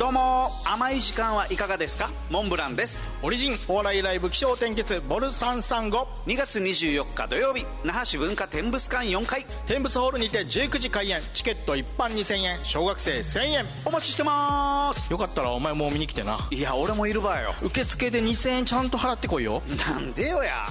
[0.00, 2.08] どうも甘い時間はいかがですか？
[2.30, 3.02] モンブランです。
[3.22, 5.90] オリジンお笑いライブ気象転結ボル335
[6.24, 9.44] 2月24日土曜日那覇市文化天物館4階。
[9.66, 11.20] 天物ホールにて19時開演。
[11.34, 12.60] チケット一般2000円。
[12.64, 13.66] 小学生1000円。
[13.84, 15.12] お待ちしてます。
[15.12, 16.48] よかったらお前も見に来てな。
[16.50, 17.54] いや俺もいるわよ。
[17.62, 19.60] 受付で2000円ちゃんと払ってこいよ。
[19.86, 20.64] なんでよや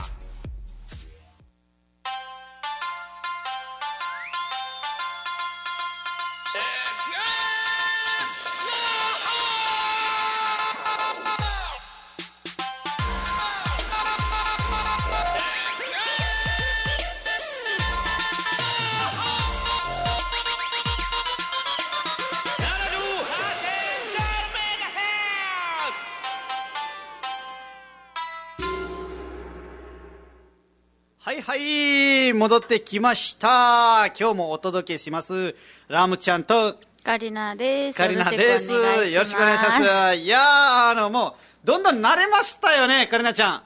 [31.29, 34.07] はいはい戻ってきました。
[34.19, 35.55] 今日もお届けします。
[35.87, 37.99] ラムちゃんとカリナです。
[37.99, 38.65] カリナです。
[38.65, 39.79] よろしくお願いしま
[40.13, 40.15] す。
[40.15, 43.61] いやーあのもうどんどん慣れましたよねカリナちゃん。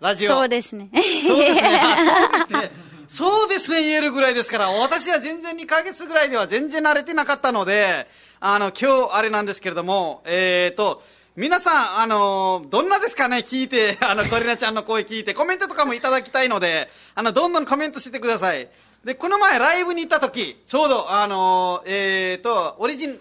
[0.00, 0.30] ラジオ。
[0.30, 0.90] そうですね。
[1.24, 1.80] そうですね。
[1.86, 3.84] あそうですね。
[3.84, 8.08] 言えるぐらいですから、私は全然2ヶ月ぐらいでは全然慣れてなかったので、
[8.40, 11.00] あの、今日あれなんですけれども、えーと、
[11.36, 18.68] 皆さん、あの、どんなですかね、聞いて、 あの、コリナちゃんの声聞いて、コメントとかもいただきたいので、あの、どんどんコメントしてください。
[19.02, 23.20] で、この前ライブに行った時、ちょうど、あの、えーと、オリジン、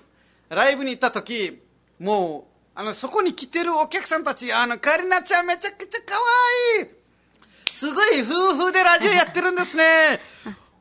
[0.49, 1.59] ライブに行った時、
[1.99, 6.15] もう、あの、そこに来てるお客さんたち、あの、カリナちゃんめちゃくちゃ可
[6.77, 6.89] 愛い
[7.71, 10.21] すごい夫婦でラジオやってるんですね。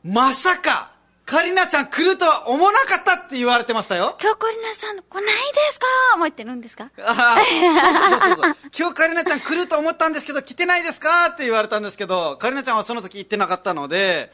[0.05, 0.92] まさか、
[1.33, 4.19] カリナちゃん来るとは思わなかったって言われてましたよ。
[4.21, 5.31] 今日コリナさん来ないで
[5.71, 5.87] すか？
[6.19, 6.91] もう言ってるんですか？
[7.01, 8.57] あーそうそうそうそう。
[8.79, 11.29] 今日カリナちゃん来ると思ったんですけど、来てないですか？
[11.33, 14.31] って言われたんですけど、カリナちゃんはその時行ってなかったので、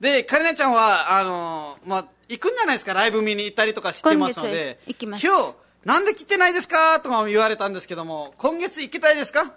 [0.00, 4.88] で、カリナちゃんは、あのーまあ、行くんじゃないですか、ライブ見に行ったりとかしてますの今で月。
[4.88, 6.98] 行きます今日、なんで来てないですか？
[6.98, 9.52] とかも言われたんですけども、今月行きたいですか？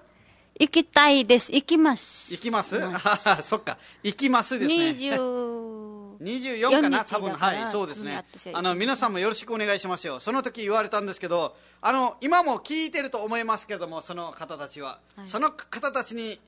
[0.60, 1.51] 行きたいです。
[1.53, 2.32] 行きます。
[2.34, 2.77] 行きます？
[2.77, 3.79] ま あそっか。
[4.03, 4.75] 行きますですね。
[4.91, 7.32] 20 24かな4日多分。
[7.34, 8.24] はいそうですね。
[8.54, 10.20] あの皆さんもよろしくお願いしますよ。
[10.20, 15.28] その時言われたんですけどあの今も聞いてると思いますけれどもその方たちは、はい。
[15.28, 16.40] その方たちに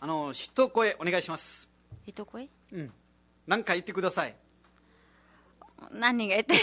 [0.00, 1.68] あの一声お願いします。
[2.06, 2.48] 一声？
[2.72, 2.92] うん。
[3.46, 4.34] 何か言ってください。
[5.92, 6.54] 何が言って？
[6.54, 6.60] る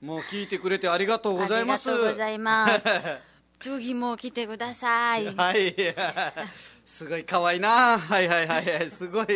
[0.02, 1.88] もう聞いてくれてありがとうございます。
[1.90, 2.86] ありがとうございます。
[3.60, 5.32] 次も来てください。
[5.34, 5.74] はい
[6.92, 7.98] すごい可愛いな。
[7.98, 8.90] はいはいはいはい。
[8.90, 9.26] すごい。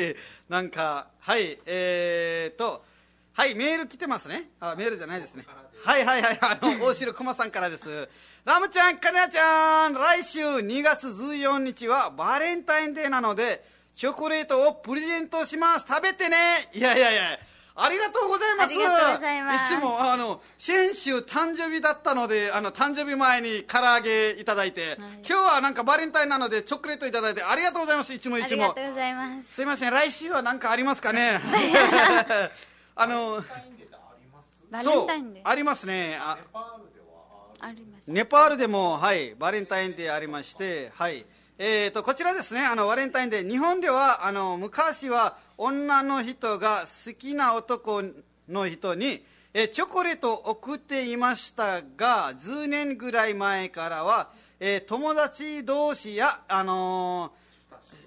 [0.47, 2.85] なんかはいえーと
[3.33, 4.51] はいメール来てますね。
[4.61, 5.47] あメールじゃないですね。
[5.83, 8.09] はいはいはいあの大城駒さんからです。
[8.45, 9.95] ラムちゃんカネナちゃん。
[9.95, 13.64] 来週2月14日はバレンタインデーなので
[13.95, 15.87] チョコレートをプレゼントします。
[15.88, 16.37] 食べてね。
[16.75, 17.38] いやいやいや。
[17.79, 18.67] ありがとうございます。
[18.69, 19.75] ありがとうございます。
[19.75, 24.97] いつもあの先週誕生日だったのであの誕生日前に唐揚げいただいて、
[25.29, 28.62] 今日はなんかバレンタインなのでチョコレートいただいてありがとうございますいつもいあつも。
[28.62, 29.53] りがとうございます。
[29.55, 31.39] すいません来週は何かありますかね？
[32.97, 33.45] あの
[34.71, 35.43] バレそうンタインデー。
[35.49, 36.19] ありますね。
[36.21, 36.39] あ
[37.61, 38.11] あります。
[38.11, 41.25] ネパールでも、はい、バレンタインデーありまして、はい。
[41.59, 42.61] えー、とこちらですね。
[42.65, 43.49] あのバレンタインデー。
[43.49, 48.03] 日本ではあの昔は女の人が好きな男
[48.49, 57.33] の人に、えチョコレートを送っていましたが10年ぐらい前からは、え友達同士や、あの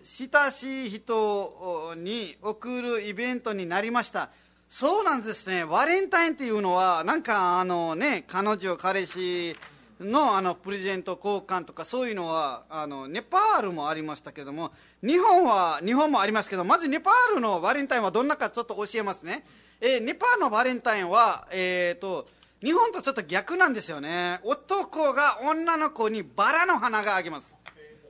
[0.04, 4.30] 親しい人に送るイベントになりました。
[4.70, 5.66] そうなんですね。
[5.66, 9.56] バレンタインっていうのはなんかあのね彼女彼氏
[10.00, 14.72] のあのプレゼント交換とかそういうのはあのネパールもありましたけども
[15.04, 19.46] 日本は日本もありますけどまずネパールのバレンタインはどんなかちょっと教えますね、
[19.82, 22.28] えーネパールのバレンタインはえーと
[22.62, 24.42] 日本とちょっと逆なんですよね。
[24.44, 27.56] 男が女の子にバラの花があげます。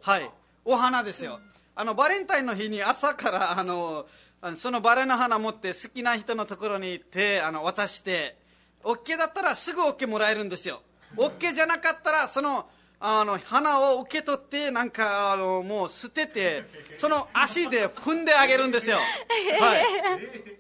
[0.02, 0.32] はい。
[0.66, 1.40] お花ですよ。
[1.76, 4.08] あのバレンタインの日に朝からあの
[4.56, 8.38] そのバラの花持って好きな人のところに行ってあの渡して
[8.84, 10.82] OK だったらすぐ OK もらえるんですよ。
[11.16, 12.68] OK じゃなかったらその
[13.02, 16.66] あの花を受け取ってなんかあのもう捨てて
[16.98, 18.98] その足で踏んであげるんですよ、
[19.62, 19.86] はい、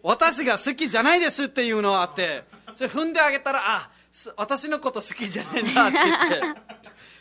[0.03, 6.61] 私が好きじゃないですっていうのがあってそれ踏んであげたらあす私のこと好きじゃないなって言って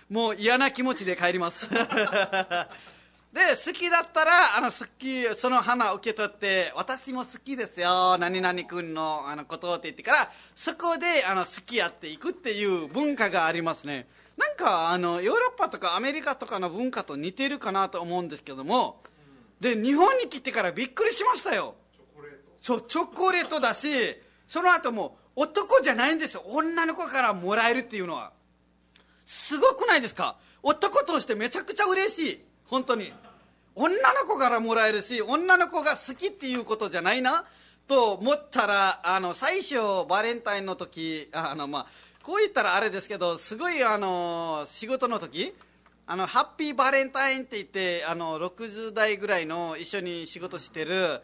[0.08, 1.68] もう嫌な気持ちで帰ります
[3.32, 14.08] で好きだったらあの好きその花を受け取って私も好きですよ何々君のあのことって言ってからそこであの付き合っていくっていう文化がありますね。
[14.38, 19.02] なんかあのヨーロッパとかアメリカとかの文化と似てるかなと思うんですけども
[19.60, 21.74] で日本に来てからびっくりしましたよ。
[22.60, 23.88] そうチョコレートだし
[24.46, 26.44] その後も男じゃないんですよ。
[26.46, 28.32] 女の子からもらえるっていうのは。
[29.26, 30.36] すごくないですか？
[30.62, 33.12] 男としてめちゃくちゃ嬉しい本当に。
[33.74, 37.44] 女の子からもらえるし女の子が好きっていうことじゃないな？
[37.86, 39.76] と思ったらあの最初
[40.08, 41.86] バレンタインの時あの、まあ、
[42.22, 45.54] こう言ったらあれですけどすごいあの仕事の時
[46.06, 51.20] あのハッピーバレンタインって言ってあの60代ぐらいの一緒に仕事してる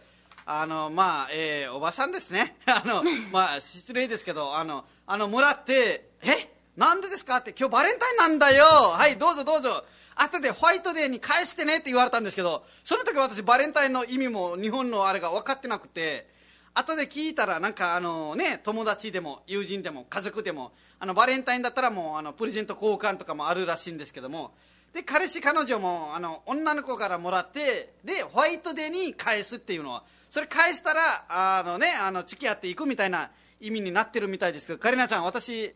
[0.46, 2.56] あのまあえーおばさんですね。
[2.66, 3.02] あの、
[3.32, 6.50] まあ、失礼ですけどあのあのもらってえ？
[6.76, 7.38] なんでですか？
[7.38, 9.84] って今日バレンタインなんだよはいどうぞどうぞ
[10.16, 16.28] 後でホワイトデーに返してねって言われたんですけどその時私バレンタインの意味も日本のあれが分かってなくて
[16.74, 24.54] 後で聞いたらなんかあのね友達でも友人でも家族でもあのバレンタインだったらもうあのプレゼント交換とかもあるらしいんですけども
[24.92, 35.74] で彼氏彼女もあの女の子からもらってでホワイトデーに返すっていうのはそれ返したらあのねあの付き合っていくみたいな意味になってるみたいですけどカリナちゃん私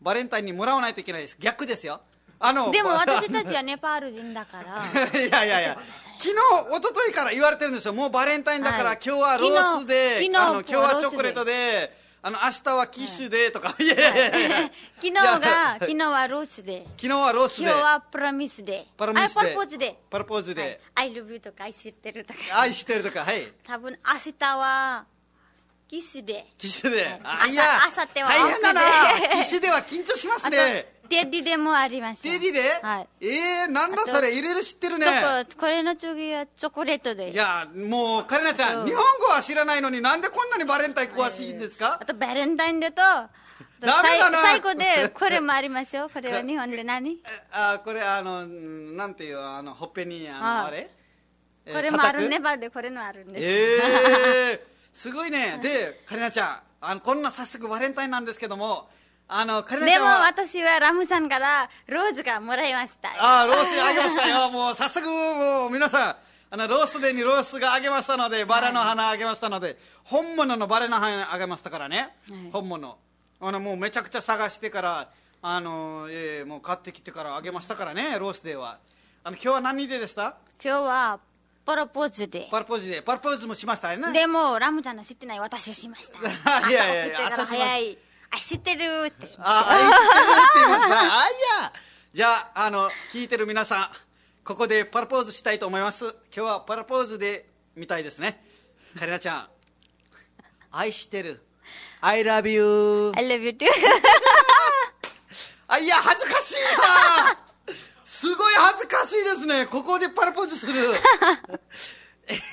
[0.00, 1.36] バレンタインにもらわないといけないです。
[1.38, 2.00] 逆ですよ。
[2.42, 5.20] あのでも 私たちはネパール人だから。
[5.20, 5.78] いやいやいや、
[6.18, 6.34] 昨日
[6.78, 8.98] 一昨日から言われてるんですよ、もうバレンタインだから、はい。
[9.04, 14.38] 今日はロースで、昨日あの今日はチョコレートで、あの明日はキッシュでとか、い、やいやいや。
[14.38, 14.50] い。
[14.50, 16.84] や、 昨日が、昨日はロースで。
[16.96, 18.86] 昨日はロースで、今日はプロミスで。
[18.96, 19.40] パラミスで。
[19.40, 19.98] あ、パラポーズで。
[20.10, 22.40] パラポーズで、I love you とか愛してるとか。
[22.60, 25.06] 愛してるとか、はい、多分明日は、
[25.88, 26.46] キスで。
[26.56, 27.20] キッシュで、はい。
[27.22, 28.80] あいや、朝朝っては大変だな。
[29.32, 30.99] キッシュでは緊張しますね。
[31.10, 33.08] テディでもありますよテディで、はい。
[33.20, 34.32] えー、なんだそれ。
[34.38, 35.04] いろいろ知ってるね。
[35.04, 37.32] チョコこれの次はチョコレートで。
[37.32, 41.98] いやもうカレナちゃうんん日本語は知らないのになんでこんなにバレンタイン詳しいんですか？
[42.00, 44.38] あとバレンタインデーとダメだな。
[44.38, 47.12] 最後でこれもありますよこれは日本で何？
[47.18, 47.18] え
[47.50, 50.70] あこれあのんなんていうあのほっぺにあのああ。
[50.70, 50.90] れ？
[51.66, 55.60] えーこれもある固くネバーでこれもあるんですよ、ええすごいね。
[55.62, 58.88] でカレナちゃんあのこんな早速バレンタインなんですけども
[59.32, 60.26] あのカレナちでもゃんは？
[60.26, 64.50] 私はラムさんからローズがもらいましたあーロースあげましたよ。
[64.50, 66.16] もう早速もう皆さん
[66.52, 72.50] あのロースデーにロースがあげましたのでバラの花あげましたので、本物のバラの花あげましたからね、はい。
[72.52, 72.98] 本物。
[73.40, 75.10] あのもうめちゃくちゃ探してから
[75.42, 78.78] あの、えーもう買ってきてからあげましたからねロースデーは。
[79.22, 80.34] あの今日は何デーでした？
[80.62, 81.20] 今日は
[81.64, 82.48] プロポーズで。
[82.50, 83.00] パルポーズで。
[83.00, 84.12] パルポーズもしましたよね。
[84.12, 86.18] でもラムちゃんの知ってない私がしました。
[86.68, 87.96] いやいやいや朝早い
[88.30, 90.94] あ知ってるってあ、愛してるって言いますね。
[90.94, 91.72] あ、いや。
[92.12, 96.04] じゃあ、あの、聞いてる皆さん、ここでパラポーズしたいと思います。
[96.04, 98.42] 今日はパラポーズで見たいですね。
[98.98, 99.48] カレナちゃん、
[100.70, 101.44] 愛してる。
[102.00, 103.12] I love you.
[103.16, 103.66] I love you too
[105.68, 107.38] あ、いや、恥ずかしいな
[108.04, 109.66] すごい恥ずかしいですね。
[109.66, 110.72] ここでパラポーズする。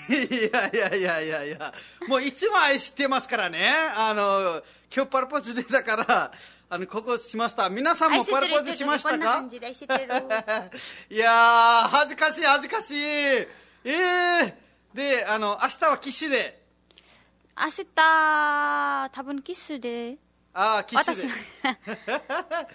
[0.09, 1.73] いやいやいやいやいや、
[2.07, 3.71] もう一枚愛してますからね。
[3.95, 4.63] あの、
[4.97, 6.31] 今日パラポーズでだから、
[6.71, 7.69] あの、ここしました。
[7.69, 9.45] 皆さんもパラポーズしましたか？
[11.07, 12.95] いやー、恥ずかしい恥ずかしい。
[12.95, 14.53] えー、
[14.95, 16.63] で、あの、明日はキッシュで。
[17.55, 17.85] 明日
[19.11, 20.17] 多分キスで
[20.55, 22.67] あー、キッシュ私では。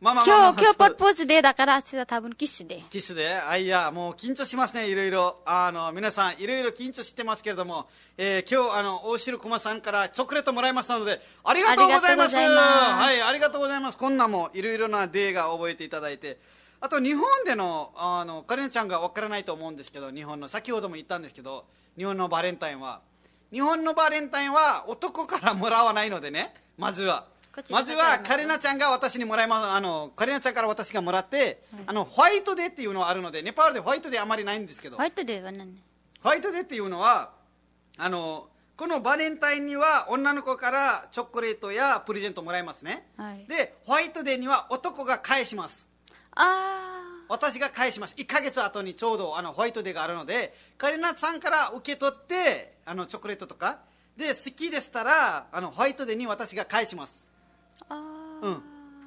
[0.00, 5.40] まあまあまあまあ今日今日プロポーズでだから明日多分キスでキスで、あいや、もう緊張しますね、いろいろ。
[5.44, 12.36] あの、皆さん、いろいろ緊張してますけれども、えー今日、あの、大城駒さんからチョコレートもらいましたので、ありがとうございます。
[12.36, 13.98] はい、ありがとうございます。
[13.98, 16.38] こんなもん、いろいろなデーが覚えていただいて。
[16.80, 21.64] あと、日本での、あの、カレンちゃんがわからないと思うんですけど、日本の、先ほども言ったんですけど、
[21.96, 23.00] 日本のバレンタインは、
[23.52, 27.26] 日本のバレンタインは男からもらわないのでね、まずは。
[27.70, 35.74] まずはカレナちゃんが私にもらいますあのカレナちゃんから私がもらって、あのホワイトデーっていうのはあるのでネパールでホワイトデーあまりないんですけど、ホワイトデーは何？
[36.22, 37.32] ホワイトデーっていうのは
[37.96, 43.44] あのこのバレンタインには女の子からチョコレートやプレゼントもらいますね、はい。
[43.48, 45.88] でホワイトデーには男が返します。
[46.36, 46.94] あ
[47.28, 48.14] 私が返します。
[48.16, 53.80] 1ヶ月後にちょうどあのホワイトデーがあるのでカレナさんから受け取ってあのチョコレートとか。
[54.16, 57.30] で好きでしたらあのホワイトデーに私が返します
[57.90, 58.62] うん、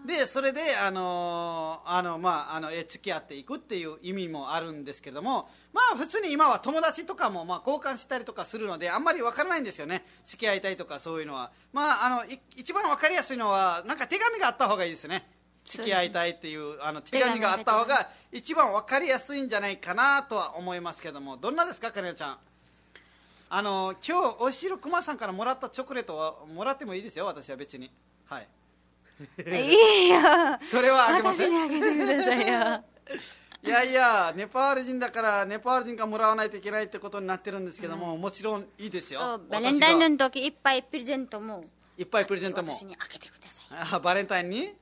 [0.05, 10.05] でそれで、あのーあのまあ、あのえ付き合っていくっていう意味もあるんですけども、まあ、普通に今は友達とかも、まあ、交換したりとかするのであんまり分からないんですよね。
[10.25, 15.27] 付き合いたいとかそういうのは、まあ、あのい一番分かりやすいのはなんか手紙があった方がいいですね。
[15.65, 21.37] 付き合いたいっていうあの手紙があった方が一番分かりやすいんじゃないかなとは思いますけども。
[21.37, 22.37] どんなですか、かねちゃん。
[23.53, 27.91] あの今日おしろくまさんからもらったチョコレートはもらってもいいですよ私は別に。
[28.25, 28.47] はい
[29.47, 30.19] いいよ。
[30.61, 31.51] それはあげません。
[31.51, 32.83] 私にあげてくださいよ。
[33.63, 39.39] いやいやネパール人だからネパール人がもらわないといけないってことになってるんですけども、もちろんいいですよ。
[39.49, 41.65] バレンタイン私がの時いっぱいプレゼントも。
[41.97, 42.73] いっぱいプレゼントも。
[42.73, 43.65] 私にあげてください。
[43.93, 44.73] あバレンタインに？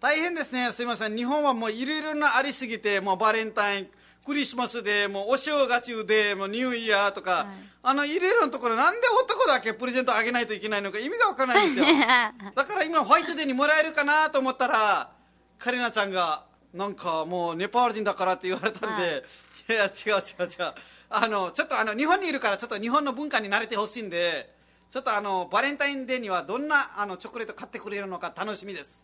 [0.00, 0.70] 大変ですね。
[0.72, 1.16] すいません。
[1.16, 3.90] 日本はもういろいろなありすぎてもうバレンタイン
[4.28, 7.46] クリスマスでもうお正月でもうニューイヤーとか、
[7.82, 11.96] あのいろいろなところなんで男だけプレゼントあげないといけないのか意味がわからないんですよ。
[12.54, 15.12] だから今ホワイトデーにもらえるかなと思ったら
[15.58, 19.24] カレナちゃんがなんかもうネパール人だからって言われたんで、
[19.70, 20.74] い、や違う違う違う。
[21.08, 24.54] あのちょっとあの日本にいるからちょっと日本の文化に慣れてほしいんで
[24.90, 29.02] ちょっとあのバレンタインデーにはどんなあのチョコレート買ってくれるのか楽しみです。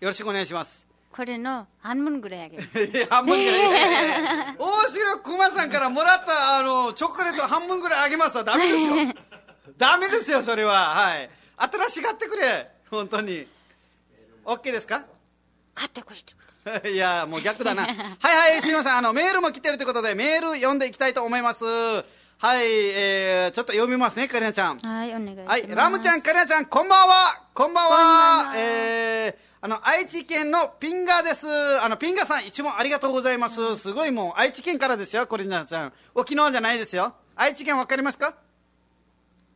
[0.00, 2.68] よろしくお願いしますこれの半分ぐらいあげます。
[3.10, 8.44] 半分ぐらい 大城熊さんからもらったあのチョコレート半分ぐらいあげますわ。
[8.44, 8.94] ダメですよ。
[9.76, 10.90] ダメですよそれは。
[10.94, 11.30] はい。
[11.56, 12.70] 新しがってくれ。
[12.90, 13.46] 本当に。
[14.44, 15.02] OK ですか？
[15.74, 17.82] 買ってくれてくださいやもう逆だな。
[17.84, 18.96] はいはいすみません。
[18.96, 21.64] あのメールも来てるということでメール読んでいきたいと思います。
[21.64, 24.78] はい、えー、ちょっと読みますねカレナちゃん。
[24.78, 25.48] いはいお願いします。
[25.48, 27.40] はい、ラムちゃん、カレナちゃん、こんばんは。
[27.54, 27.90] こんばんは。
[27.90, 28.52] こんばんは。
[28.56, 31.46] えー、あの、愛知県のピンガです。
[31.80, 33.76] あの、ピンガさん、一問ありがとうございます。
[33.76, 35.92] すごいもう、愛知県からですよ、コリナちゃん。
[36.16, 37.14] 沖縄じゃないですよ。
[37.36, 38.34] 愛知県わかりますか？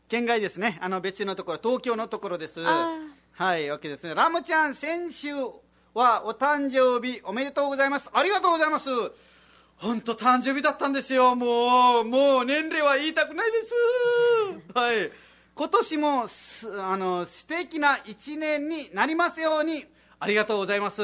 [0.08, 0.78] 県外ですね。
[0.80, 2.62] あの、別のところ、東京のところです。
[2.64, 2.92] あ
[3.32, 4.14] はい、わけですね。
[4.14, 5.34] ラムちゃん、先週
[5.92, 8.08] はお誕生日おめでとうございます。
[8.14, 8.88] ありがとうございます。
[9.78, 11.34] 本当誕生日だったんですよ。
[11.34, 13.74] もう、もう年齢は言いたくないです。
[14.72, 15.10] はい。
[15.56, 19.84] 今年もす、あの、素敵な一年になりますように、
[20.18, 21.02] ありがとうございます。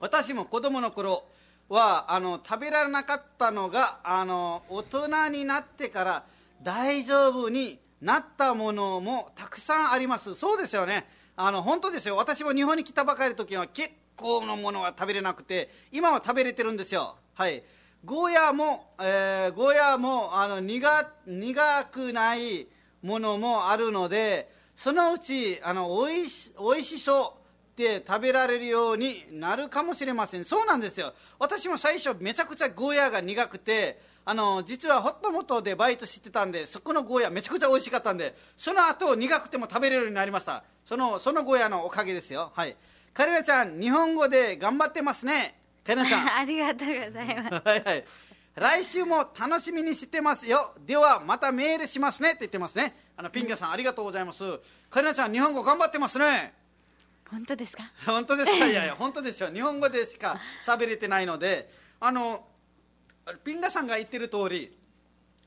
[0.00, 1.24] 私も子供の頃
[1.70, 6.24] はあの食べられなかったのがあの大人になってから
[6.62, 10.34] 大丈夫になったものもたくさんあります。
[10.34, 11.06] そうですよね。
[11.36, 12.16] あの本当ですよ。
[12.16, 17.16] 私も日本に来たばかりの時は結構のものは食べれなくて今は食べれてるんですよ。
[17.34, 17.62] はい。
[18.04, 20.86] ゴーヤも、えーゴーヤもあの苦
[21.26, 22.68] 苦くない
[23.02, 27.37] ものもあるのでそのうちあのおいしおいしそう。
[27.78, 42.76] で食べられるようになるかもしれませんそうなんですよ私も最初めちゃくちゃゴーヤーが苦くてあの実はホットモットでバイトしてたんでそこのゴーヤーめちゃくちゃ美味しかったんでその後苦くても食べれるようになりましたそのそのゴーヤーのおかげですよはい
[43.14, 45.58] カレナちゃん日本語で頑張ってますね
[45.88, 47.62] カレナちゃん ありがとうございます。
[47.66, 48.04] はいはい。
[48.56, 50.74] 来週も楽しみにしてますよ。
[50.80, 52.94] では、またメールしますねって言ってますね。
[53.16, 54.58] あの、ピンガさん、ありがとうございます。
[54.90, 56.52] カリナちゃん、日本語頑張ってますね。
[57.30, 57.84] 本当ですか？
[58.06, 58.66] 本当ですか？
[58.66, 59.50] いやいや、本当ですよ。
[59.52, 61.70] 日本語でしか喋れてないので、
[62.00, 62.46] あの、
[63.44, 64.76] ピンガさんが言ってる通り、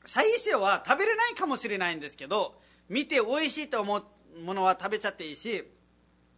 [0.04, 5.64] 最初は食べれないかもしれないんですけど、見て美味しいと思うものは食べちゃっていいし、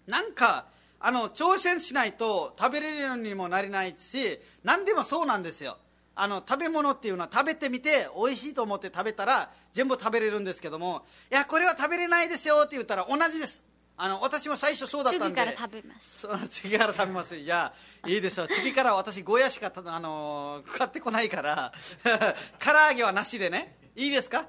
[0.06, 0.66] なんか、
[1.00, 5.78] あの、挑戦しないと食べれるようにもなれないし、何でもそうなんですよ。
[6.14, 13.62] あの、食べ物っていうのは食べてみて、美味しいと思って食べたら、全部食べれるんですけども、いや、これは食べれないですよって言ったら同じです。
[13.96, 15.40] あの、私も最初そうだったんで。
[15.40, 16.26] 次から食べます。
[16.50, 17.36] 次から食べます。
[17.36, 17.72] いや
[18.06, 18.48] いいですよ。
[18.48, 21.72] 次から私ゴーヤしかたあのー買ってこないから。
[22.58, 23.78] 唐揚げはなしでね。
[23.94, 24.46] いいですか？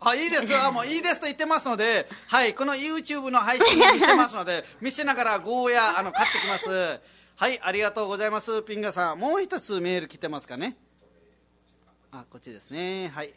[0.00, 4.64] あいいです あもういいですと言ってますので、はい、この YouTube の配信も見せますので。
[4.80, 7.00] 見せながらゴーヤあの買ってきます。
[7.36, 8.62] はいありがとうございます。
[8.62, 10.76] ピンガさんもう一つメール来てますかね？
[12.10, 13.08] あこっちですね。
[13.08, 13.32] はい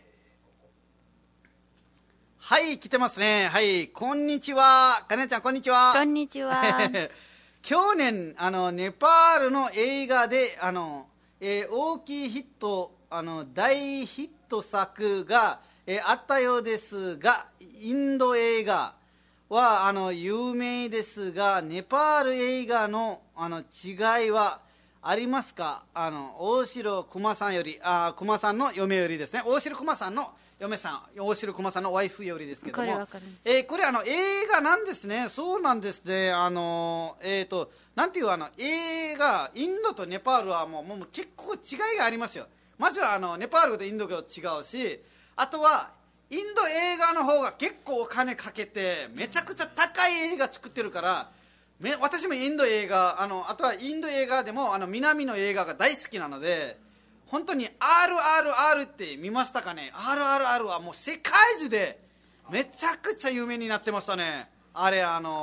[2.48, 3.48] はい来てますね。
[3.48, 5.04] はいこんにちは。
[5.10, 5.94] かねちゃんこんにちは。
[5.96, 6.62] こんにちは。
[7.64, 11.08] 去年あのネパールの映画であの、
[11.40, 18.94] えー大きいヒットあの大ヒット作が、えーあったようですがインド映画
[19.50, 24.60] はあの有名ですがネパール映画のあの違いは
[25.02, 25.82] ありますか？
[25.96, 29.42] あの大城熊さんよりあ熊さんの嫁よりですね。
[29.44, 33.06] 大城熊さんの嫁さん大城熊さんのワイフよりですけども。
[33.06, 42.48] これえーこれあの映画なんですね、そうなんですね、あのえー、となんていうあの映画、インドとネパールはもうもう結構違いがありますよ、
[42.78, 44.22] まずはあのネパールとインドが違
[44.62, 45.02] うし、
[45.36, 45.92] あとは
[46.30, 51.32] インド映画の方が結構お金かけて、めちゃくちゃ高い映画作ってるから、
[51.82, 56.85] め私もインド映画あの、あとはインド映画でもあの南の映画が大好きなので。
[57.28, 62.00] 本当に RRR って見ましたかね？RRR はもう世界中で
[62.52, 64.50] めちゃくちゃ有名になってましたね。
[64.74, 65.42] あれあの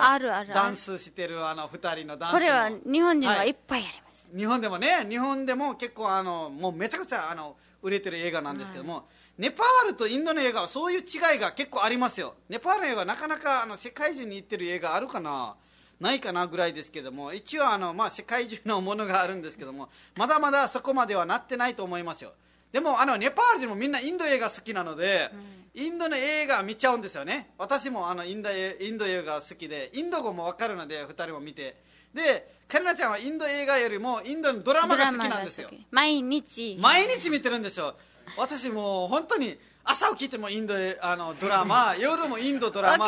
[0.52, 2.38] ダンスしてるあの2人のダンスの。
[2.38, 3.50] これは日本人はい。
[3.50, 4.30] っぱいあります。
[4.36, 9.08] 日本でもね日本でも結構あのもうめちゃくちゃあの売れてる映画なんですけども、
[9.38, 12.34] ネパールとインドの映画はそういう違いが結構ありますよ。
[12.48, 15.56] ネパールの映画はなかなかあの世界中に行ってる映画あるかな？
[16.02, 22.32] ないかなぐらいですけども一応あの、まあ、世界中のものがあるんですけどもまだまだそこまではなってないと思いますよ。
[22.72, 25.30] でもあのネパール人もみんなインド映画好きなので、
[25.74, 27.50] インドの映画見ちゃうんですよね。
[27.58, 31.76] 私もあのインド映インド映画好きでインド語も分かるので2人も見て。
[32.14, 35.70] でカリナちゃんはインド映画よりもインドのドラマが好きなんですよ。
[35.90, 36.78] 毎日。
[36.80, 37.94] 毎日見てるんですよ。
[38.38, 43.06] 私もう本当に朝起きてもインドへあのドラマ 夜もインドドラマ。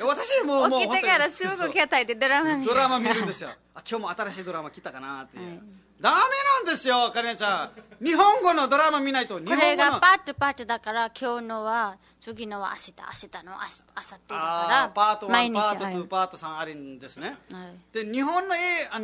[0.00, 2.70] 私もうもう起きてからすぐ携帯でドラマ見る。
[2.70, 3.50] ドラマ見るんですよ。
[3.74, 5.60] あ今日も新しいドラマ来たかなっていう、はい。
[6.00, 8.04] ダメなんですよカリナちゃん。
[8.04, 9.90] 日本語のドラマ見ないと日これ本語の。
[9.92, 16.08] がパッとパッとだから今日のは次のは明日明日の明日明後日だあからーパート1毎日パート2、はい。
[16.08, 17.76] パート3あるんですね、はい。
[17.92, 18.54] で日本の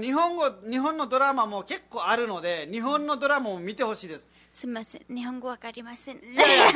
[0.00, 5.02] 日本語日本のドラマも結構あるので日本のドラマも見てほしいですすみません。
[5.12, 6.18] 日本語わかりません。
[6.18, 6.72] いやいや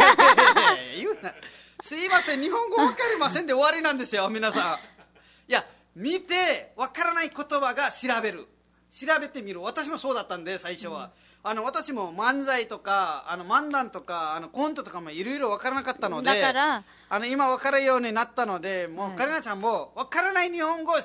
[0.99, 1.33] 言うな。
[1.81, 2.43] すいません。
[2.43, 5.51] 日本語わかりませんで終わりなんですよ皆さん。
[5.51, 5.64] いや
[5.95, 8.49] 見てわからない言葉が調べる。
[8.93, 9.62] 調べてみる。
[9.62, 11.12] 私もそうだったんで最初は、
[11.45, 21.03] あの私も漫才とかあの漫談とかあのコントとかもいろいろわからなかったのでだからあの今分かるようになったのでもう、カリナちゃんも分からない日本語を調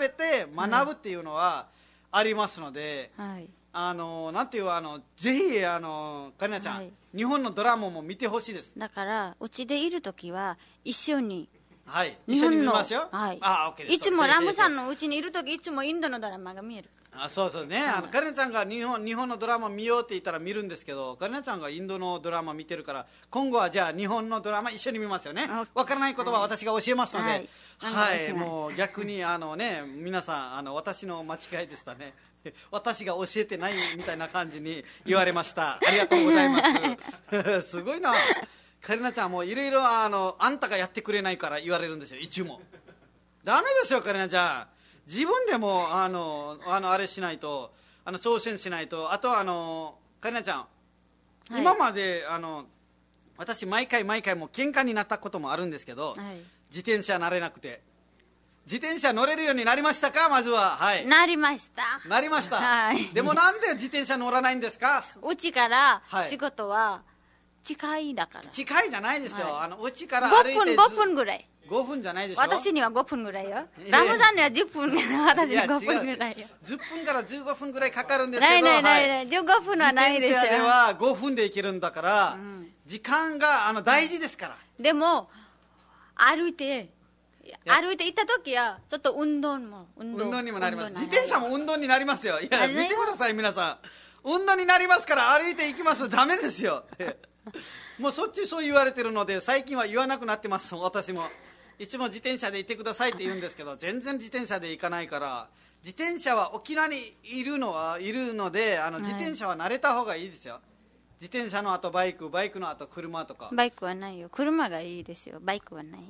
[0.00, 1.66] べて学ぶっていうのは
[2.10, 3.46] ありますので、はい
[3.76, 6.92] あのなんていうあのぜひあのカリナちゃん、はい。
[7.14, 8.78] 日本のドラマも見てほしいです。
[8.78, 11.48] だからうちでいる時は一緒に。
[11.84, 12.16] はい。
[12.28, 13.38] 一緒に見ましょうはい。
[13.40, 13.96] あオッケーです。
[13.96, 16.88] いつもラムさんののうちにいる時いつもインドのドラマが見える。
[17.10, 17.66] あそうそう。
[17.66, 25.48] ね、あのカリナちゃんが日本日本のドラマ見ようって言ったら見るんですけどカリナちゃんがインドのドラマ見てるから今後はじゃあ日本のドラマ一緒に見ますよね。
[25.50, 27.30] あわからない言葉は私が教えますので。
[27.30, 27.48] はい。
[27.78, 32.14] はい、もう逆にあのね皆さんあの私の間違いでしたね
[32.70, 35.74] 私が教えてないみたいな感じに言われました。
[35.74, 37.62] ありがとうございます。
[37.68, 38.14] すごいな。
[38.80, 42.20] カリナちゃんもいろいろあのあんたがやってくれないから言われるんですよ。
[42.20, 42.60] いつも。
[43.42, 44.68] ダメですよカリナちゃ
[45.06, 45.08] ん。
[45.10, 47.74] 自分でもあのあのあれしないと
[48.04, 49.12] あの挑戦しないと。
[49.12, 50.66] あとはあのカリナちゃん、は
[51.50, 51.60] い。
[51.60, 52.66] 今まであの
[53.36, 56.42] 私毎回毎回もう喧嘩になったこともあるんですけど、はい。
[56.70, 57.82] 自転車慣れなくて
[58.66, 60.28] 自転車乗れるようになりましたか？
[60.28, 60.76] まずは。
[60.76, 61.06] はい。
[61.06, 61.82] なりました。
[62.08, 63.08] なりました、はい。
[63.12, 65.04] でもなんで自転車乗らないんですか？
[65.22, 66.28] うちからはい。
[66.28, 67.02] 仕事は
[67.62, 69.64] 近いだから、近いじゃないですよ、はい。
[69.64, 71.48] あのうちから歩い5て分5分ぐらい。
[71.68, 72.40] 5分じゃないでしょ？
[72.40, 73.50] 私には5分ぐらいよ。
[73.50, 74.90] いやラムさんには10分
[75.26, 75.56] 私にい。
[75.56, 76.46] や5分ぐらいよ。
[76.66, 79.26] 違う10分から15分ぐらいかかるんですけどないないないはない。
[79.26, 79.28] い。
[79.28, 80.36] 15分はないでしょ。
[80.36, 82.38] 自転車では5分で行けるんだから、
[82.86, 85.28] 時間があの大事ですから、でも
[86.16, 86.90] 歩いて
[87.66, 90.40] 歩いて行った時はちょっと運動も運動。
[90.42, 90.92] にもなります。
[90.92, 92.40] 自転車も運動になりますよ。
[92.40, 93.78] いや見てください皆さ
[94.24, 94.28] ん。
[94.28, 96.08] 運動になりますから歩いて行きます。
[96.08, 96.84] ダメですよ。
[97.98, 100.74] もうそっちそう言われてるので最近は言わなくなってます。
[100.74, 101.28] 私も。
[101.78, 105.48] いつも自転車で行ってくださいって言うんですけど全然自転車で行かないから
[105.82, 110.60] 自転車は沖縄にいるのはいるのであの自転車は慣れた方がいいですよ、
[111.20, 113.50] 自転車の後バイクバイクの後車とか。
[113.52, 114.28] バイクはないよ。
[114.30, 115.38] 車がいいですよ。
[115.42, 116.06] バイクはないよ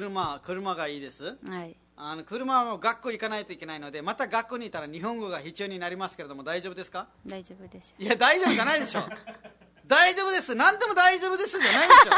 [0.00, 1.38] 車車がいいです。
[1.48, 1.74] はい。
[1.96, 7.06] あの車はもう学校行かないといけないのでまた学校にいたら日本語が必要になりますけれども大丈夫ですか？
[7.26, 9.00] 大丈夫ですよいや大丈夫じゃないでしょ。
[9.86, 10.54] 大丈夫です。
[10.54, 12.10] 何でも大丈夫ですじゃないでしょ。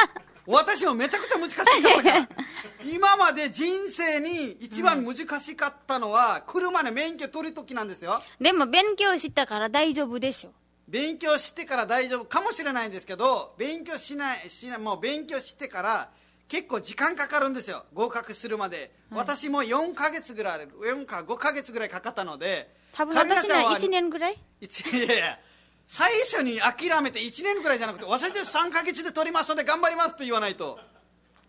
[0.51, 1.63] 私もめちゃくちゃ難しか。
[1.63, 2.29] ったから
[2.85, 8.21] 今まで人生に一番難しかったのは、車の免許取る時なんですよ。
[8.41, 10.53] でも勉強したから大丈夫でしょ
[10.89, 16.11] 勉強してから大丈夫かもしれないんですけど勉強しないしないもう勉強してから
[16.49, 17.85] 結構時間かかるんですよ。
[17.93, 22.75] 合格するまで、私も4ヶ月ぐらい4か5ヶ月ぐらいかかったので。
[22.95, 24.37] 多分私には1年ぐらい？
[24.61, 25.39] 一 いやいや。
[25.87, 30.79] 最初に諦めて1年ぐらいじゃなくて私で3ヶ月で取りますので頑張りますって言わないと。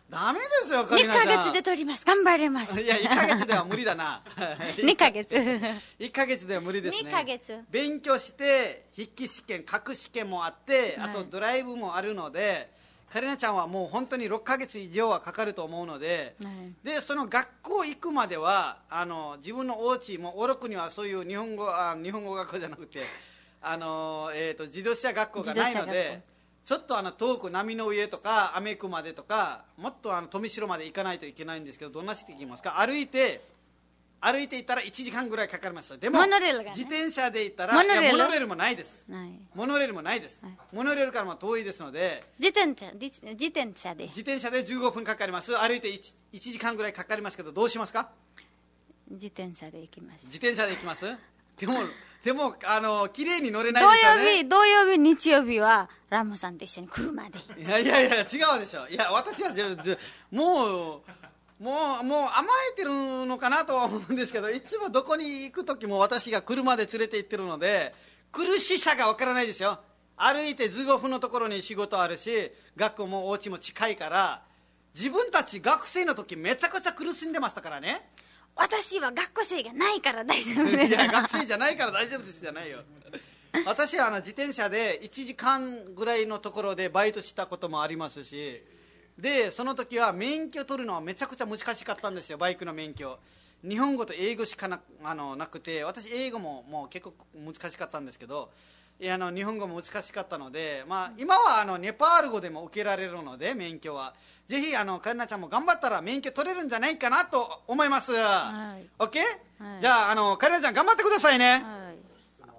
[0.09, 1.27] ダメですよカリ2ナちゃん。
[1.27, 2.05] ヶ月で取ります。
[2.05, 2.81] 頑張れます。
[2.81, 4.21] いや1ヶ月では無理だな。
[4.79, 5.35] 2ヶ月。
[5.99, 7.09] 1ヶ月では無理ですね。
[7.09, 7.63] 2ヶ月。
[7.69, 11.13] 勉強して筆記試験各試験もあってあはい。
[11.13, 12.69] とドライブもあるので、
[13.11, 16.73] カリナちゃんはもう本当に6ヶ月以上はかかると思うので、はい。
[16.83, 23.01] でその学校行くまではあの自分のお家もうオロクにはそういう日本語あ日本語学校じゃなくて
[23.61, 26.21] あの、えー、と自動車学校がないので
[26.65, 32.79] ちょっとあの遠く波の上とかアメ区までとかもっとあの富城まで行かないといけないんですけどどんなして行きますか？
[32.79, 33.41] 歩いて
[34.21, 35.97] 歩いて行ったら1時間ぐらいかかりました。
[35.97, 36.39] でもね。
[36.69, 38.47] 自転車で行ったらモノレール？
[38.47, 39.05] もないです。
[39.09, 39.39] はい。
[39.55, 40.57] モノレールもないです、はい。
[40.73, 44.07] モノレールからも遠いですので自転車自自転車で。
[44.07, 45.57] 自転車で15分かかります。
[45.57, 48.09] 歩いて 1, 1時間ぐらいかかりますけどどうしますか？
[49.09, 51.05] 自転車で行きまし自転車で行きます？
[51.57, 51.73] でも
[52.23, 54.31] でもあの綺麗に乗れないですよね。
[54.33, 58.87] 曜日土曜日日曜日はラムさんと一緒に車でいやいやいや違うでしょ。
[58.89, 59.51] いや私は
[60.31, 61.01] もう
[61.59, 67.93] もうもう甘えてるのかなとは思うんですけどいつもどこに行く時も私が車で連れて行ってるので
[68.31, 69.79] 苦しさがわからないですよ。
[70.15, 74.41] 歩いて15分のところに仕事あるし学校もお家も近いから
[74.95, 78.09] 自分たち学生の時めちゃくちゃ苦しんでましたからね。
[78.55, 80.93] 私は学校生がないから大丈夫いです。
[80.93, 82.83] や学生じゃないから大丈夫ですじゃないよ。
[83.65, 88.61] 私はあの自転車で1時間ぐらいのところでバイトしたこともありますし
[89.19, 93.19] でその時は免許取るのはめちゃくちゃ難しかったんですよバイクの免許
[93.67, 98.49] 日本語と英語しかなあのなくて私英語ももう結構難しかったんですけど
[98.99, 104.13] いやあの日本語も難しかったので、まあ、今はあのネパール語でも受けられるので免許は。
[104.45, 108.89] ぜひあのカリナちゃんも頑張ったら免許取れるんじゃないかなと思います、はい。
[108.97, 109.19] OK、
[109.59, 109.79] はい。
[109.79, 111.97] じゃああのカリナちゃん頑張ってくださいね、はい。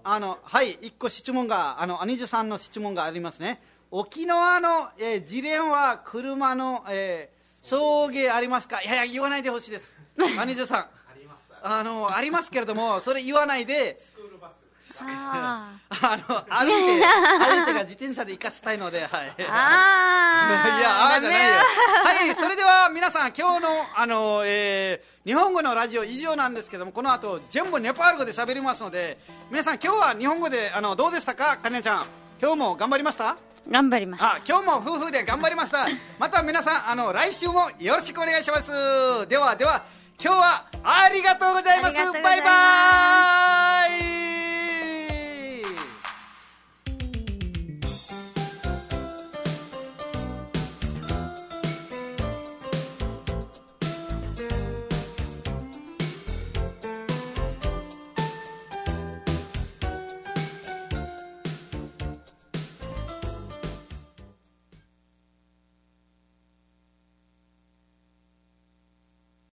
[0.04, 3.60] あのはい一個質問があのアニジュさんの質問がありますね
[3.90, 8.80] 沖縄の、えー、事例は車の、えー、送迎ありますか？
[8.82, 9.96] いやいや言わないでほしいです。
[10.38, 10.86] アニジュさん。
[11.62, 13.98] あのありますけれどもそれ言わないで。
[15.02, 19.10] ああの歩いて歩いてが自転車で行かせたいのではい。
[19.36, 20.78] ー あー。
[20.78, 21.54] いや、あーじゃないよ。
[22.04, 29.18] はい、それでは皆さん、今日の、あの、えー日本語のラジオ以上なんですけども、この後、全部ネパール語で喋りますので、
[29.50, 32.06] 皆さん、今日は日本語で、あの、どうでしたか、かねちゃん。
[32.40, 33.36] 今日も頑張りました？
[33.70, 35.86] 頑張りましあ今日も夫婦で頑張りました。
[36.18, 38.70] また皆さんあの来週もよろしくお願いします。
[39.28, 39.82] ではでは
[40.22, 41.94] 今日はありがとうございます。
[41.94, 42.00] バ
[42.36, 44.49] イバーイ。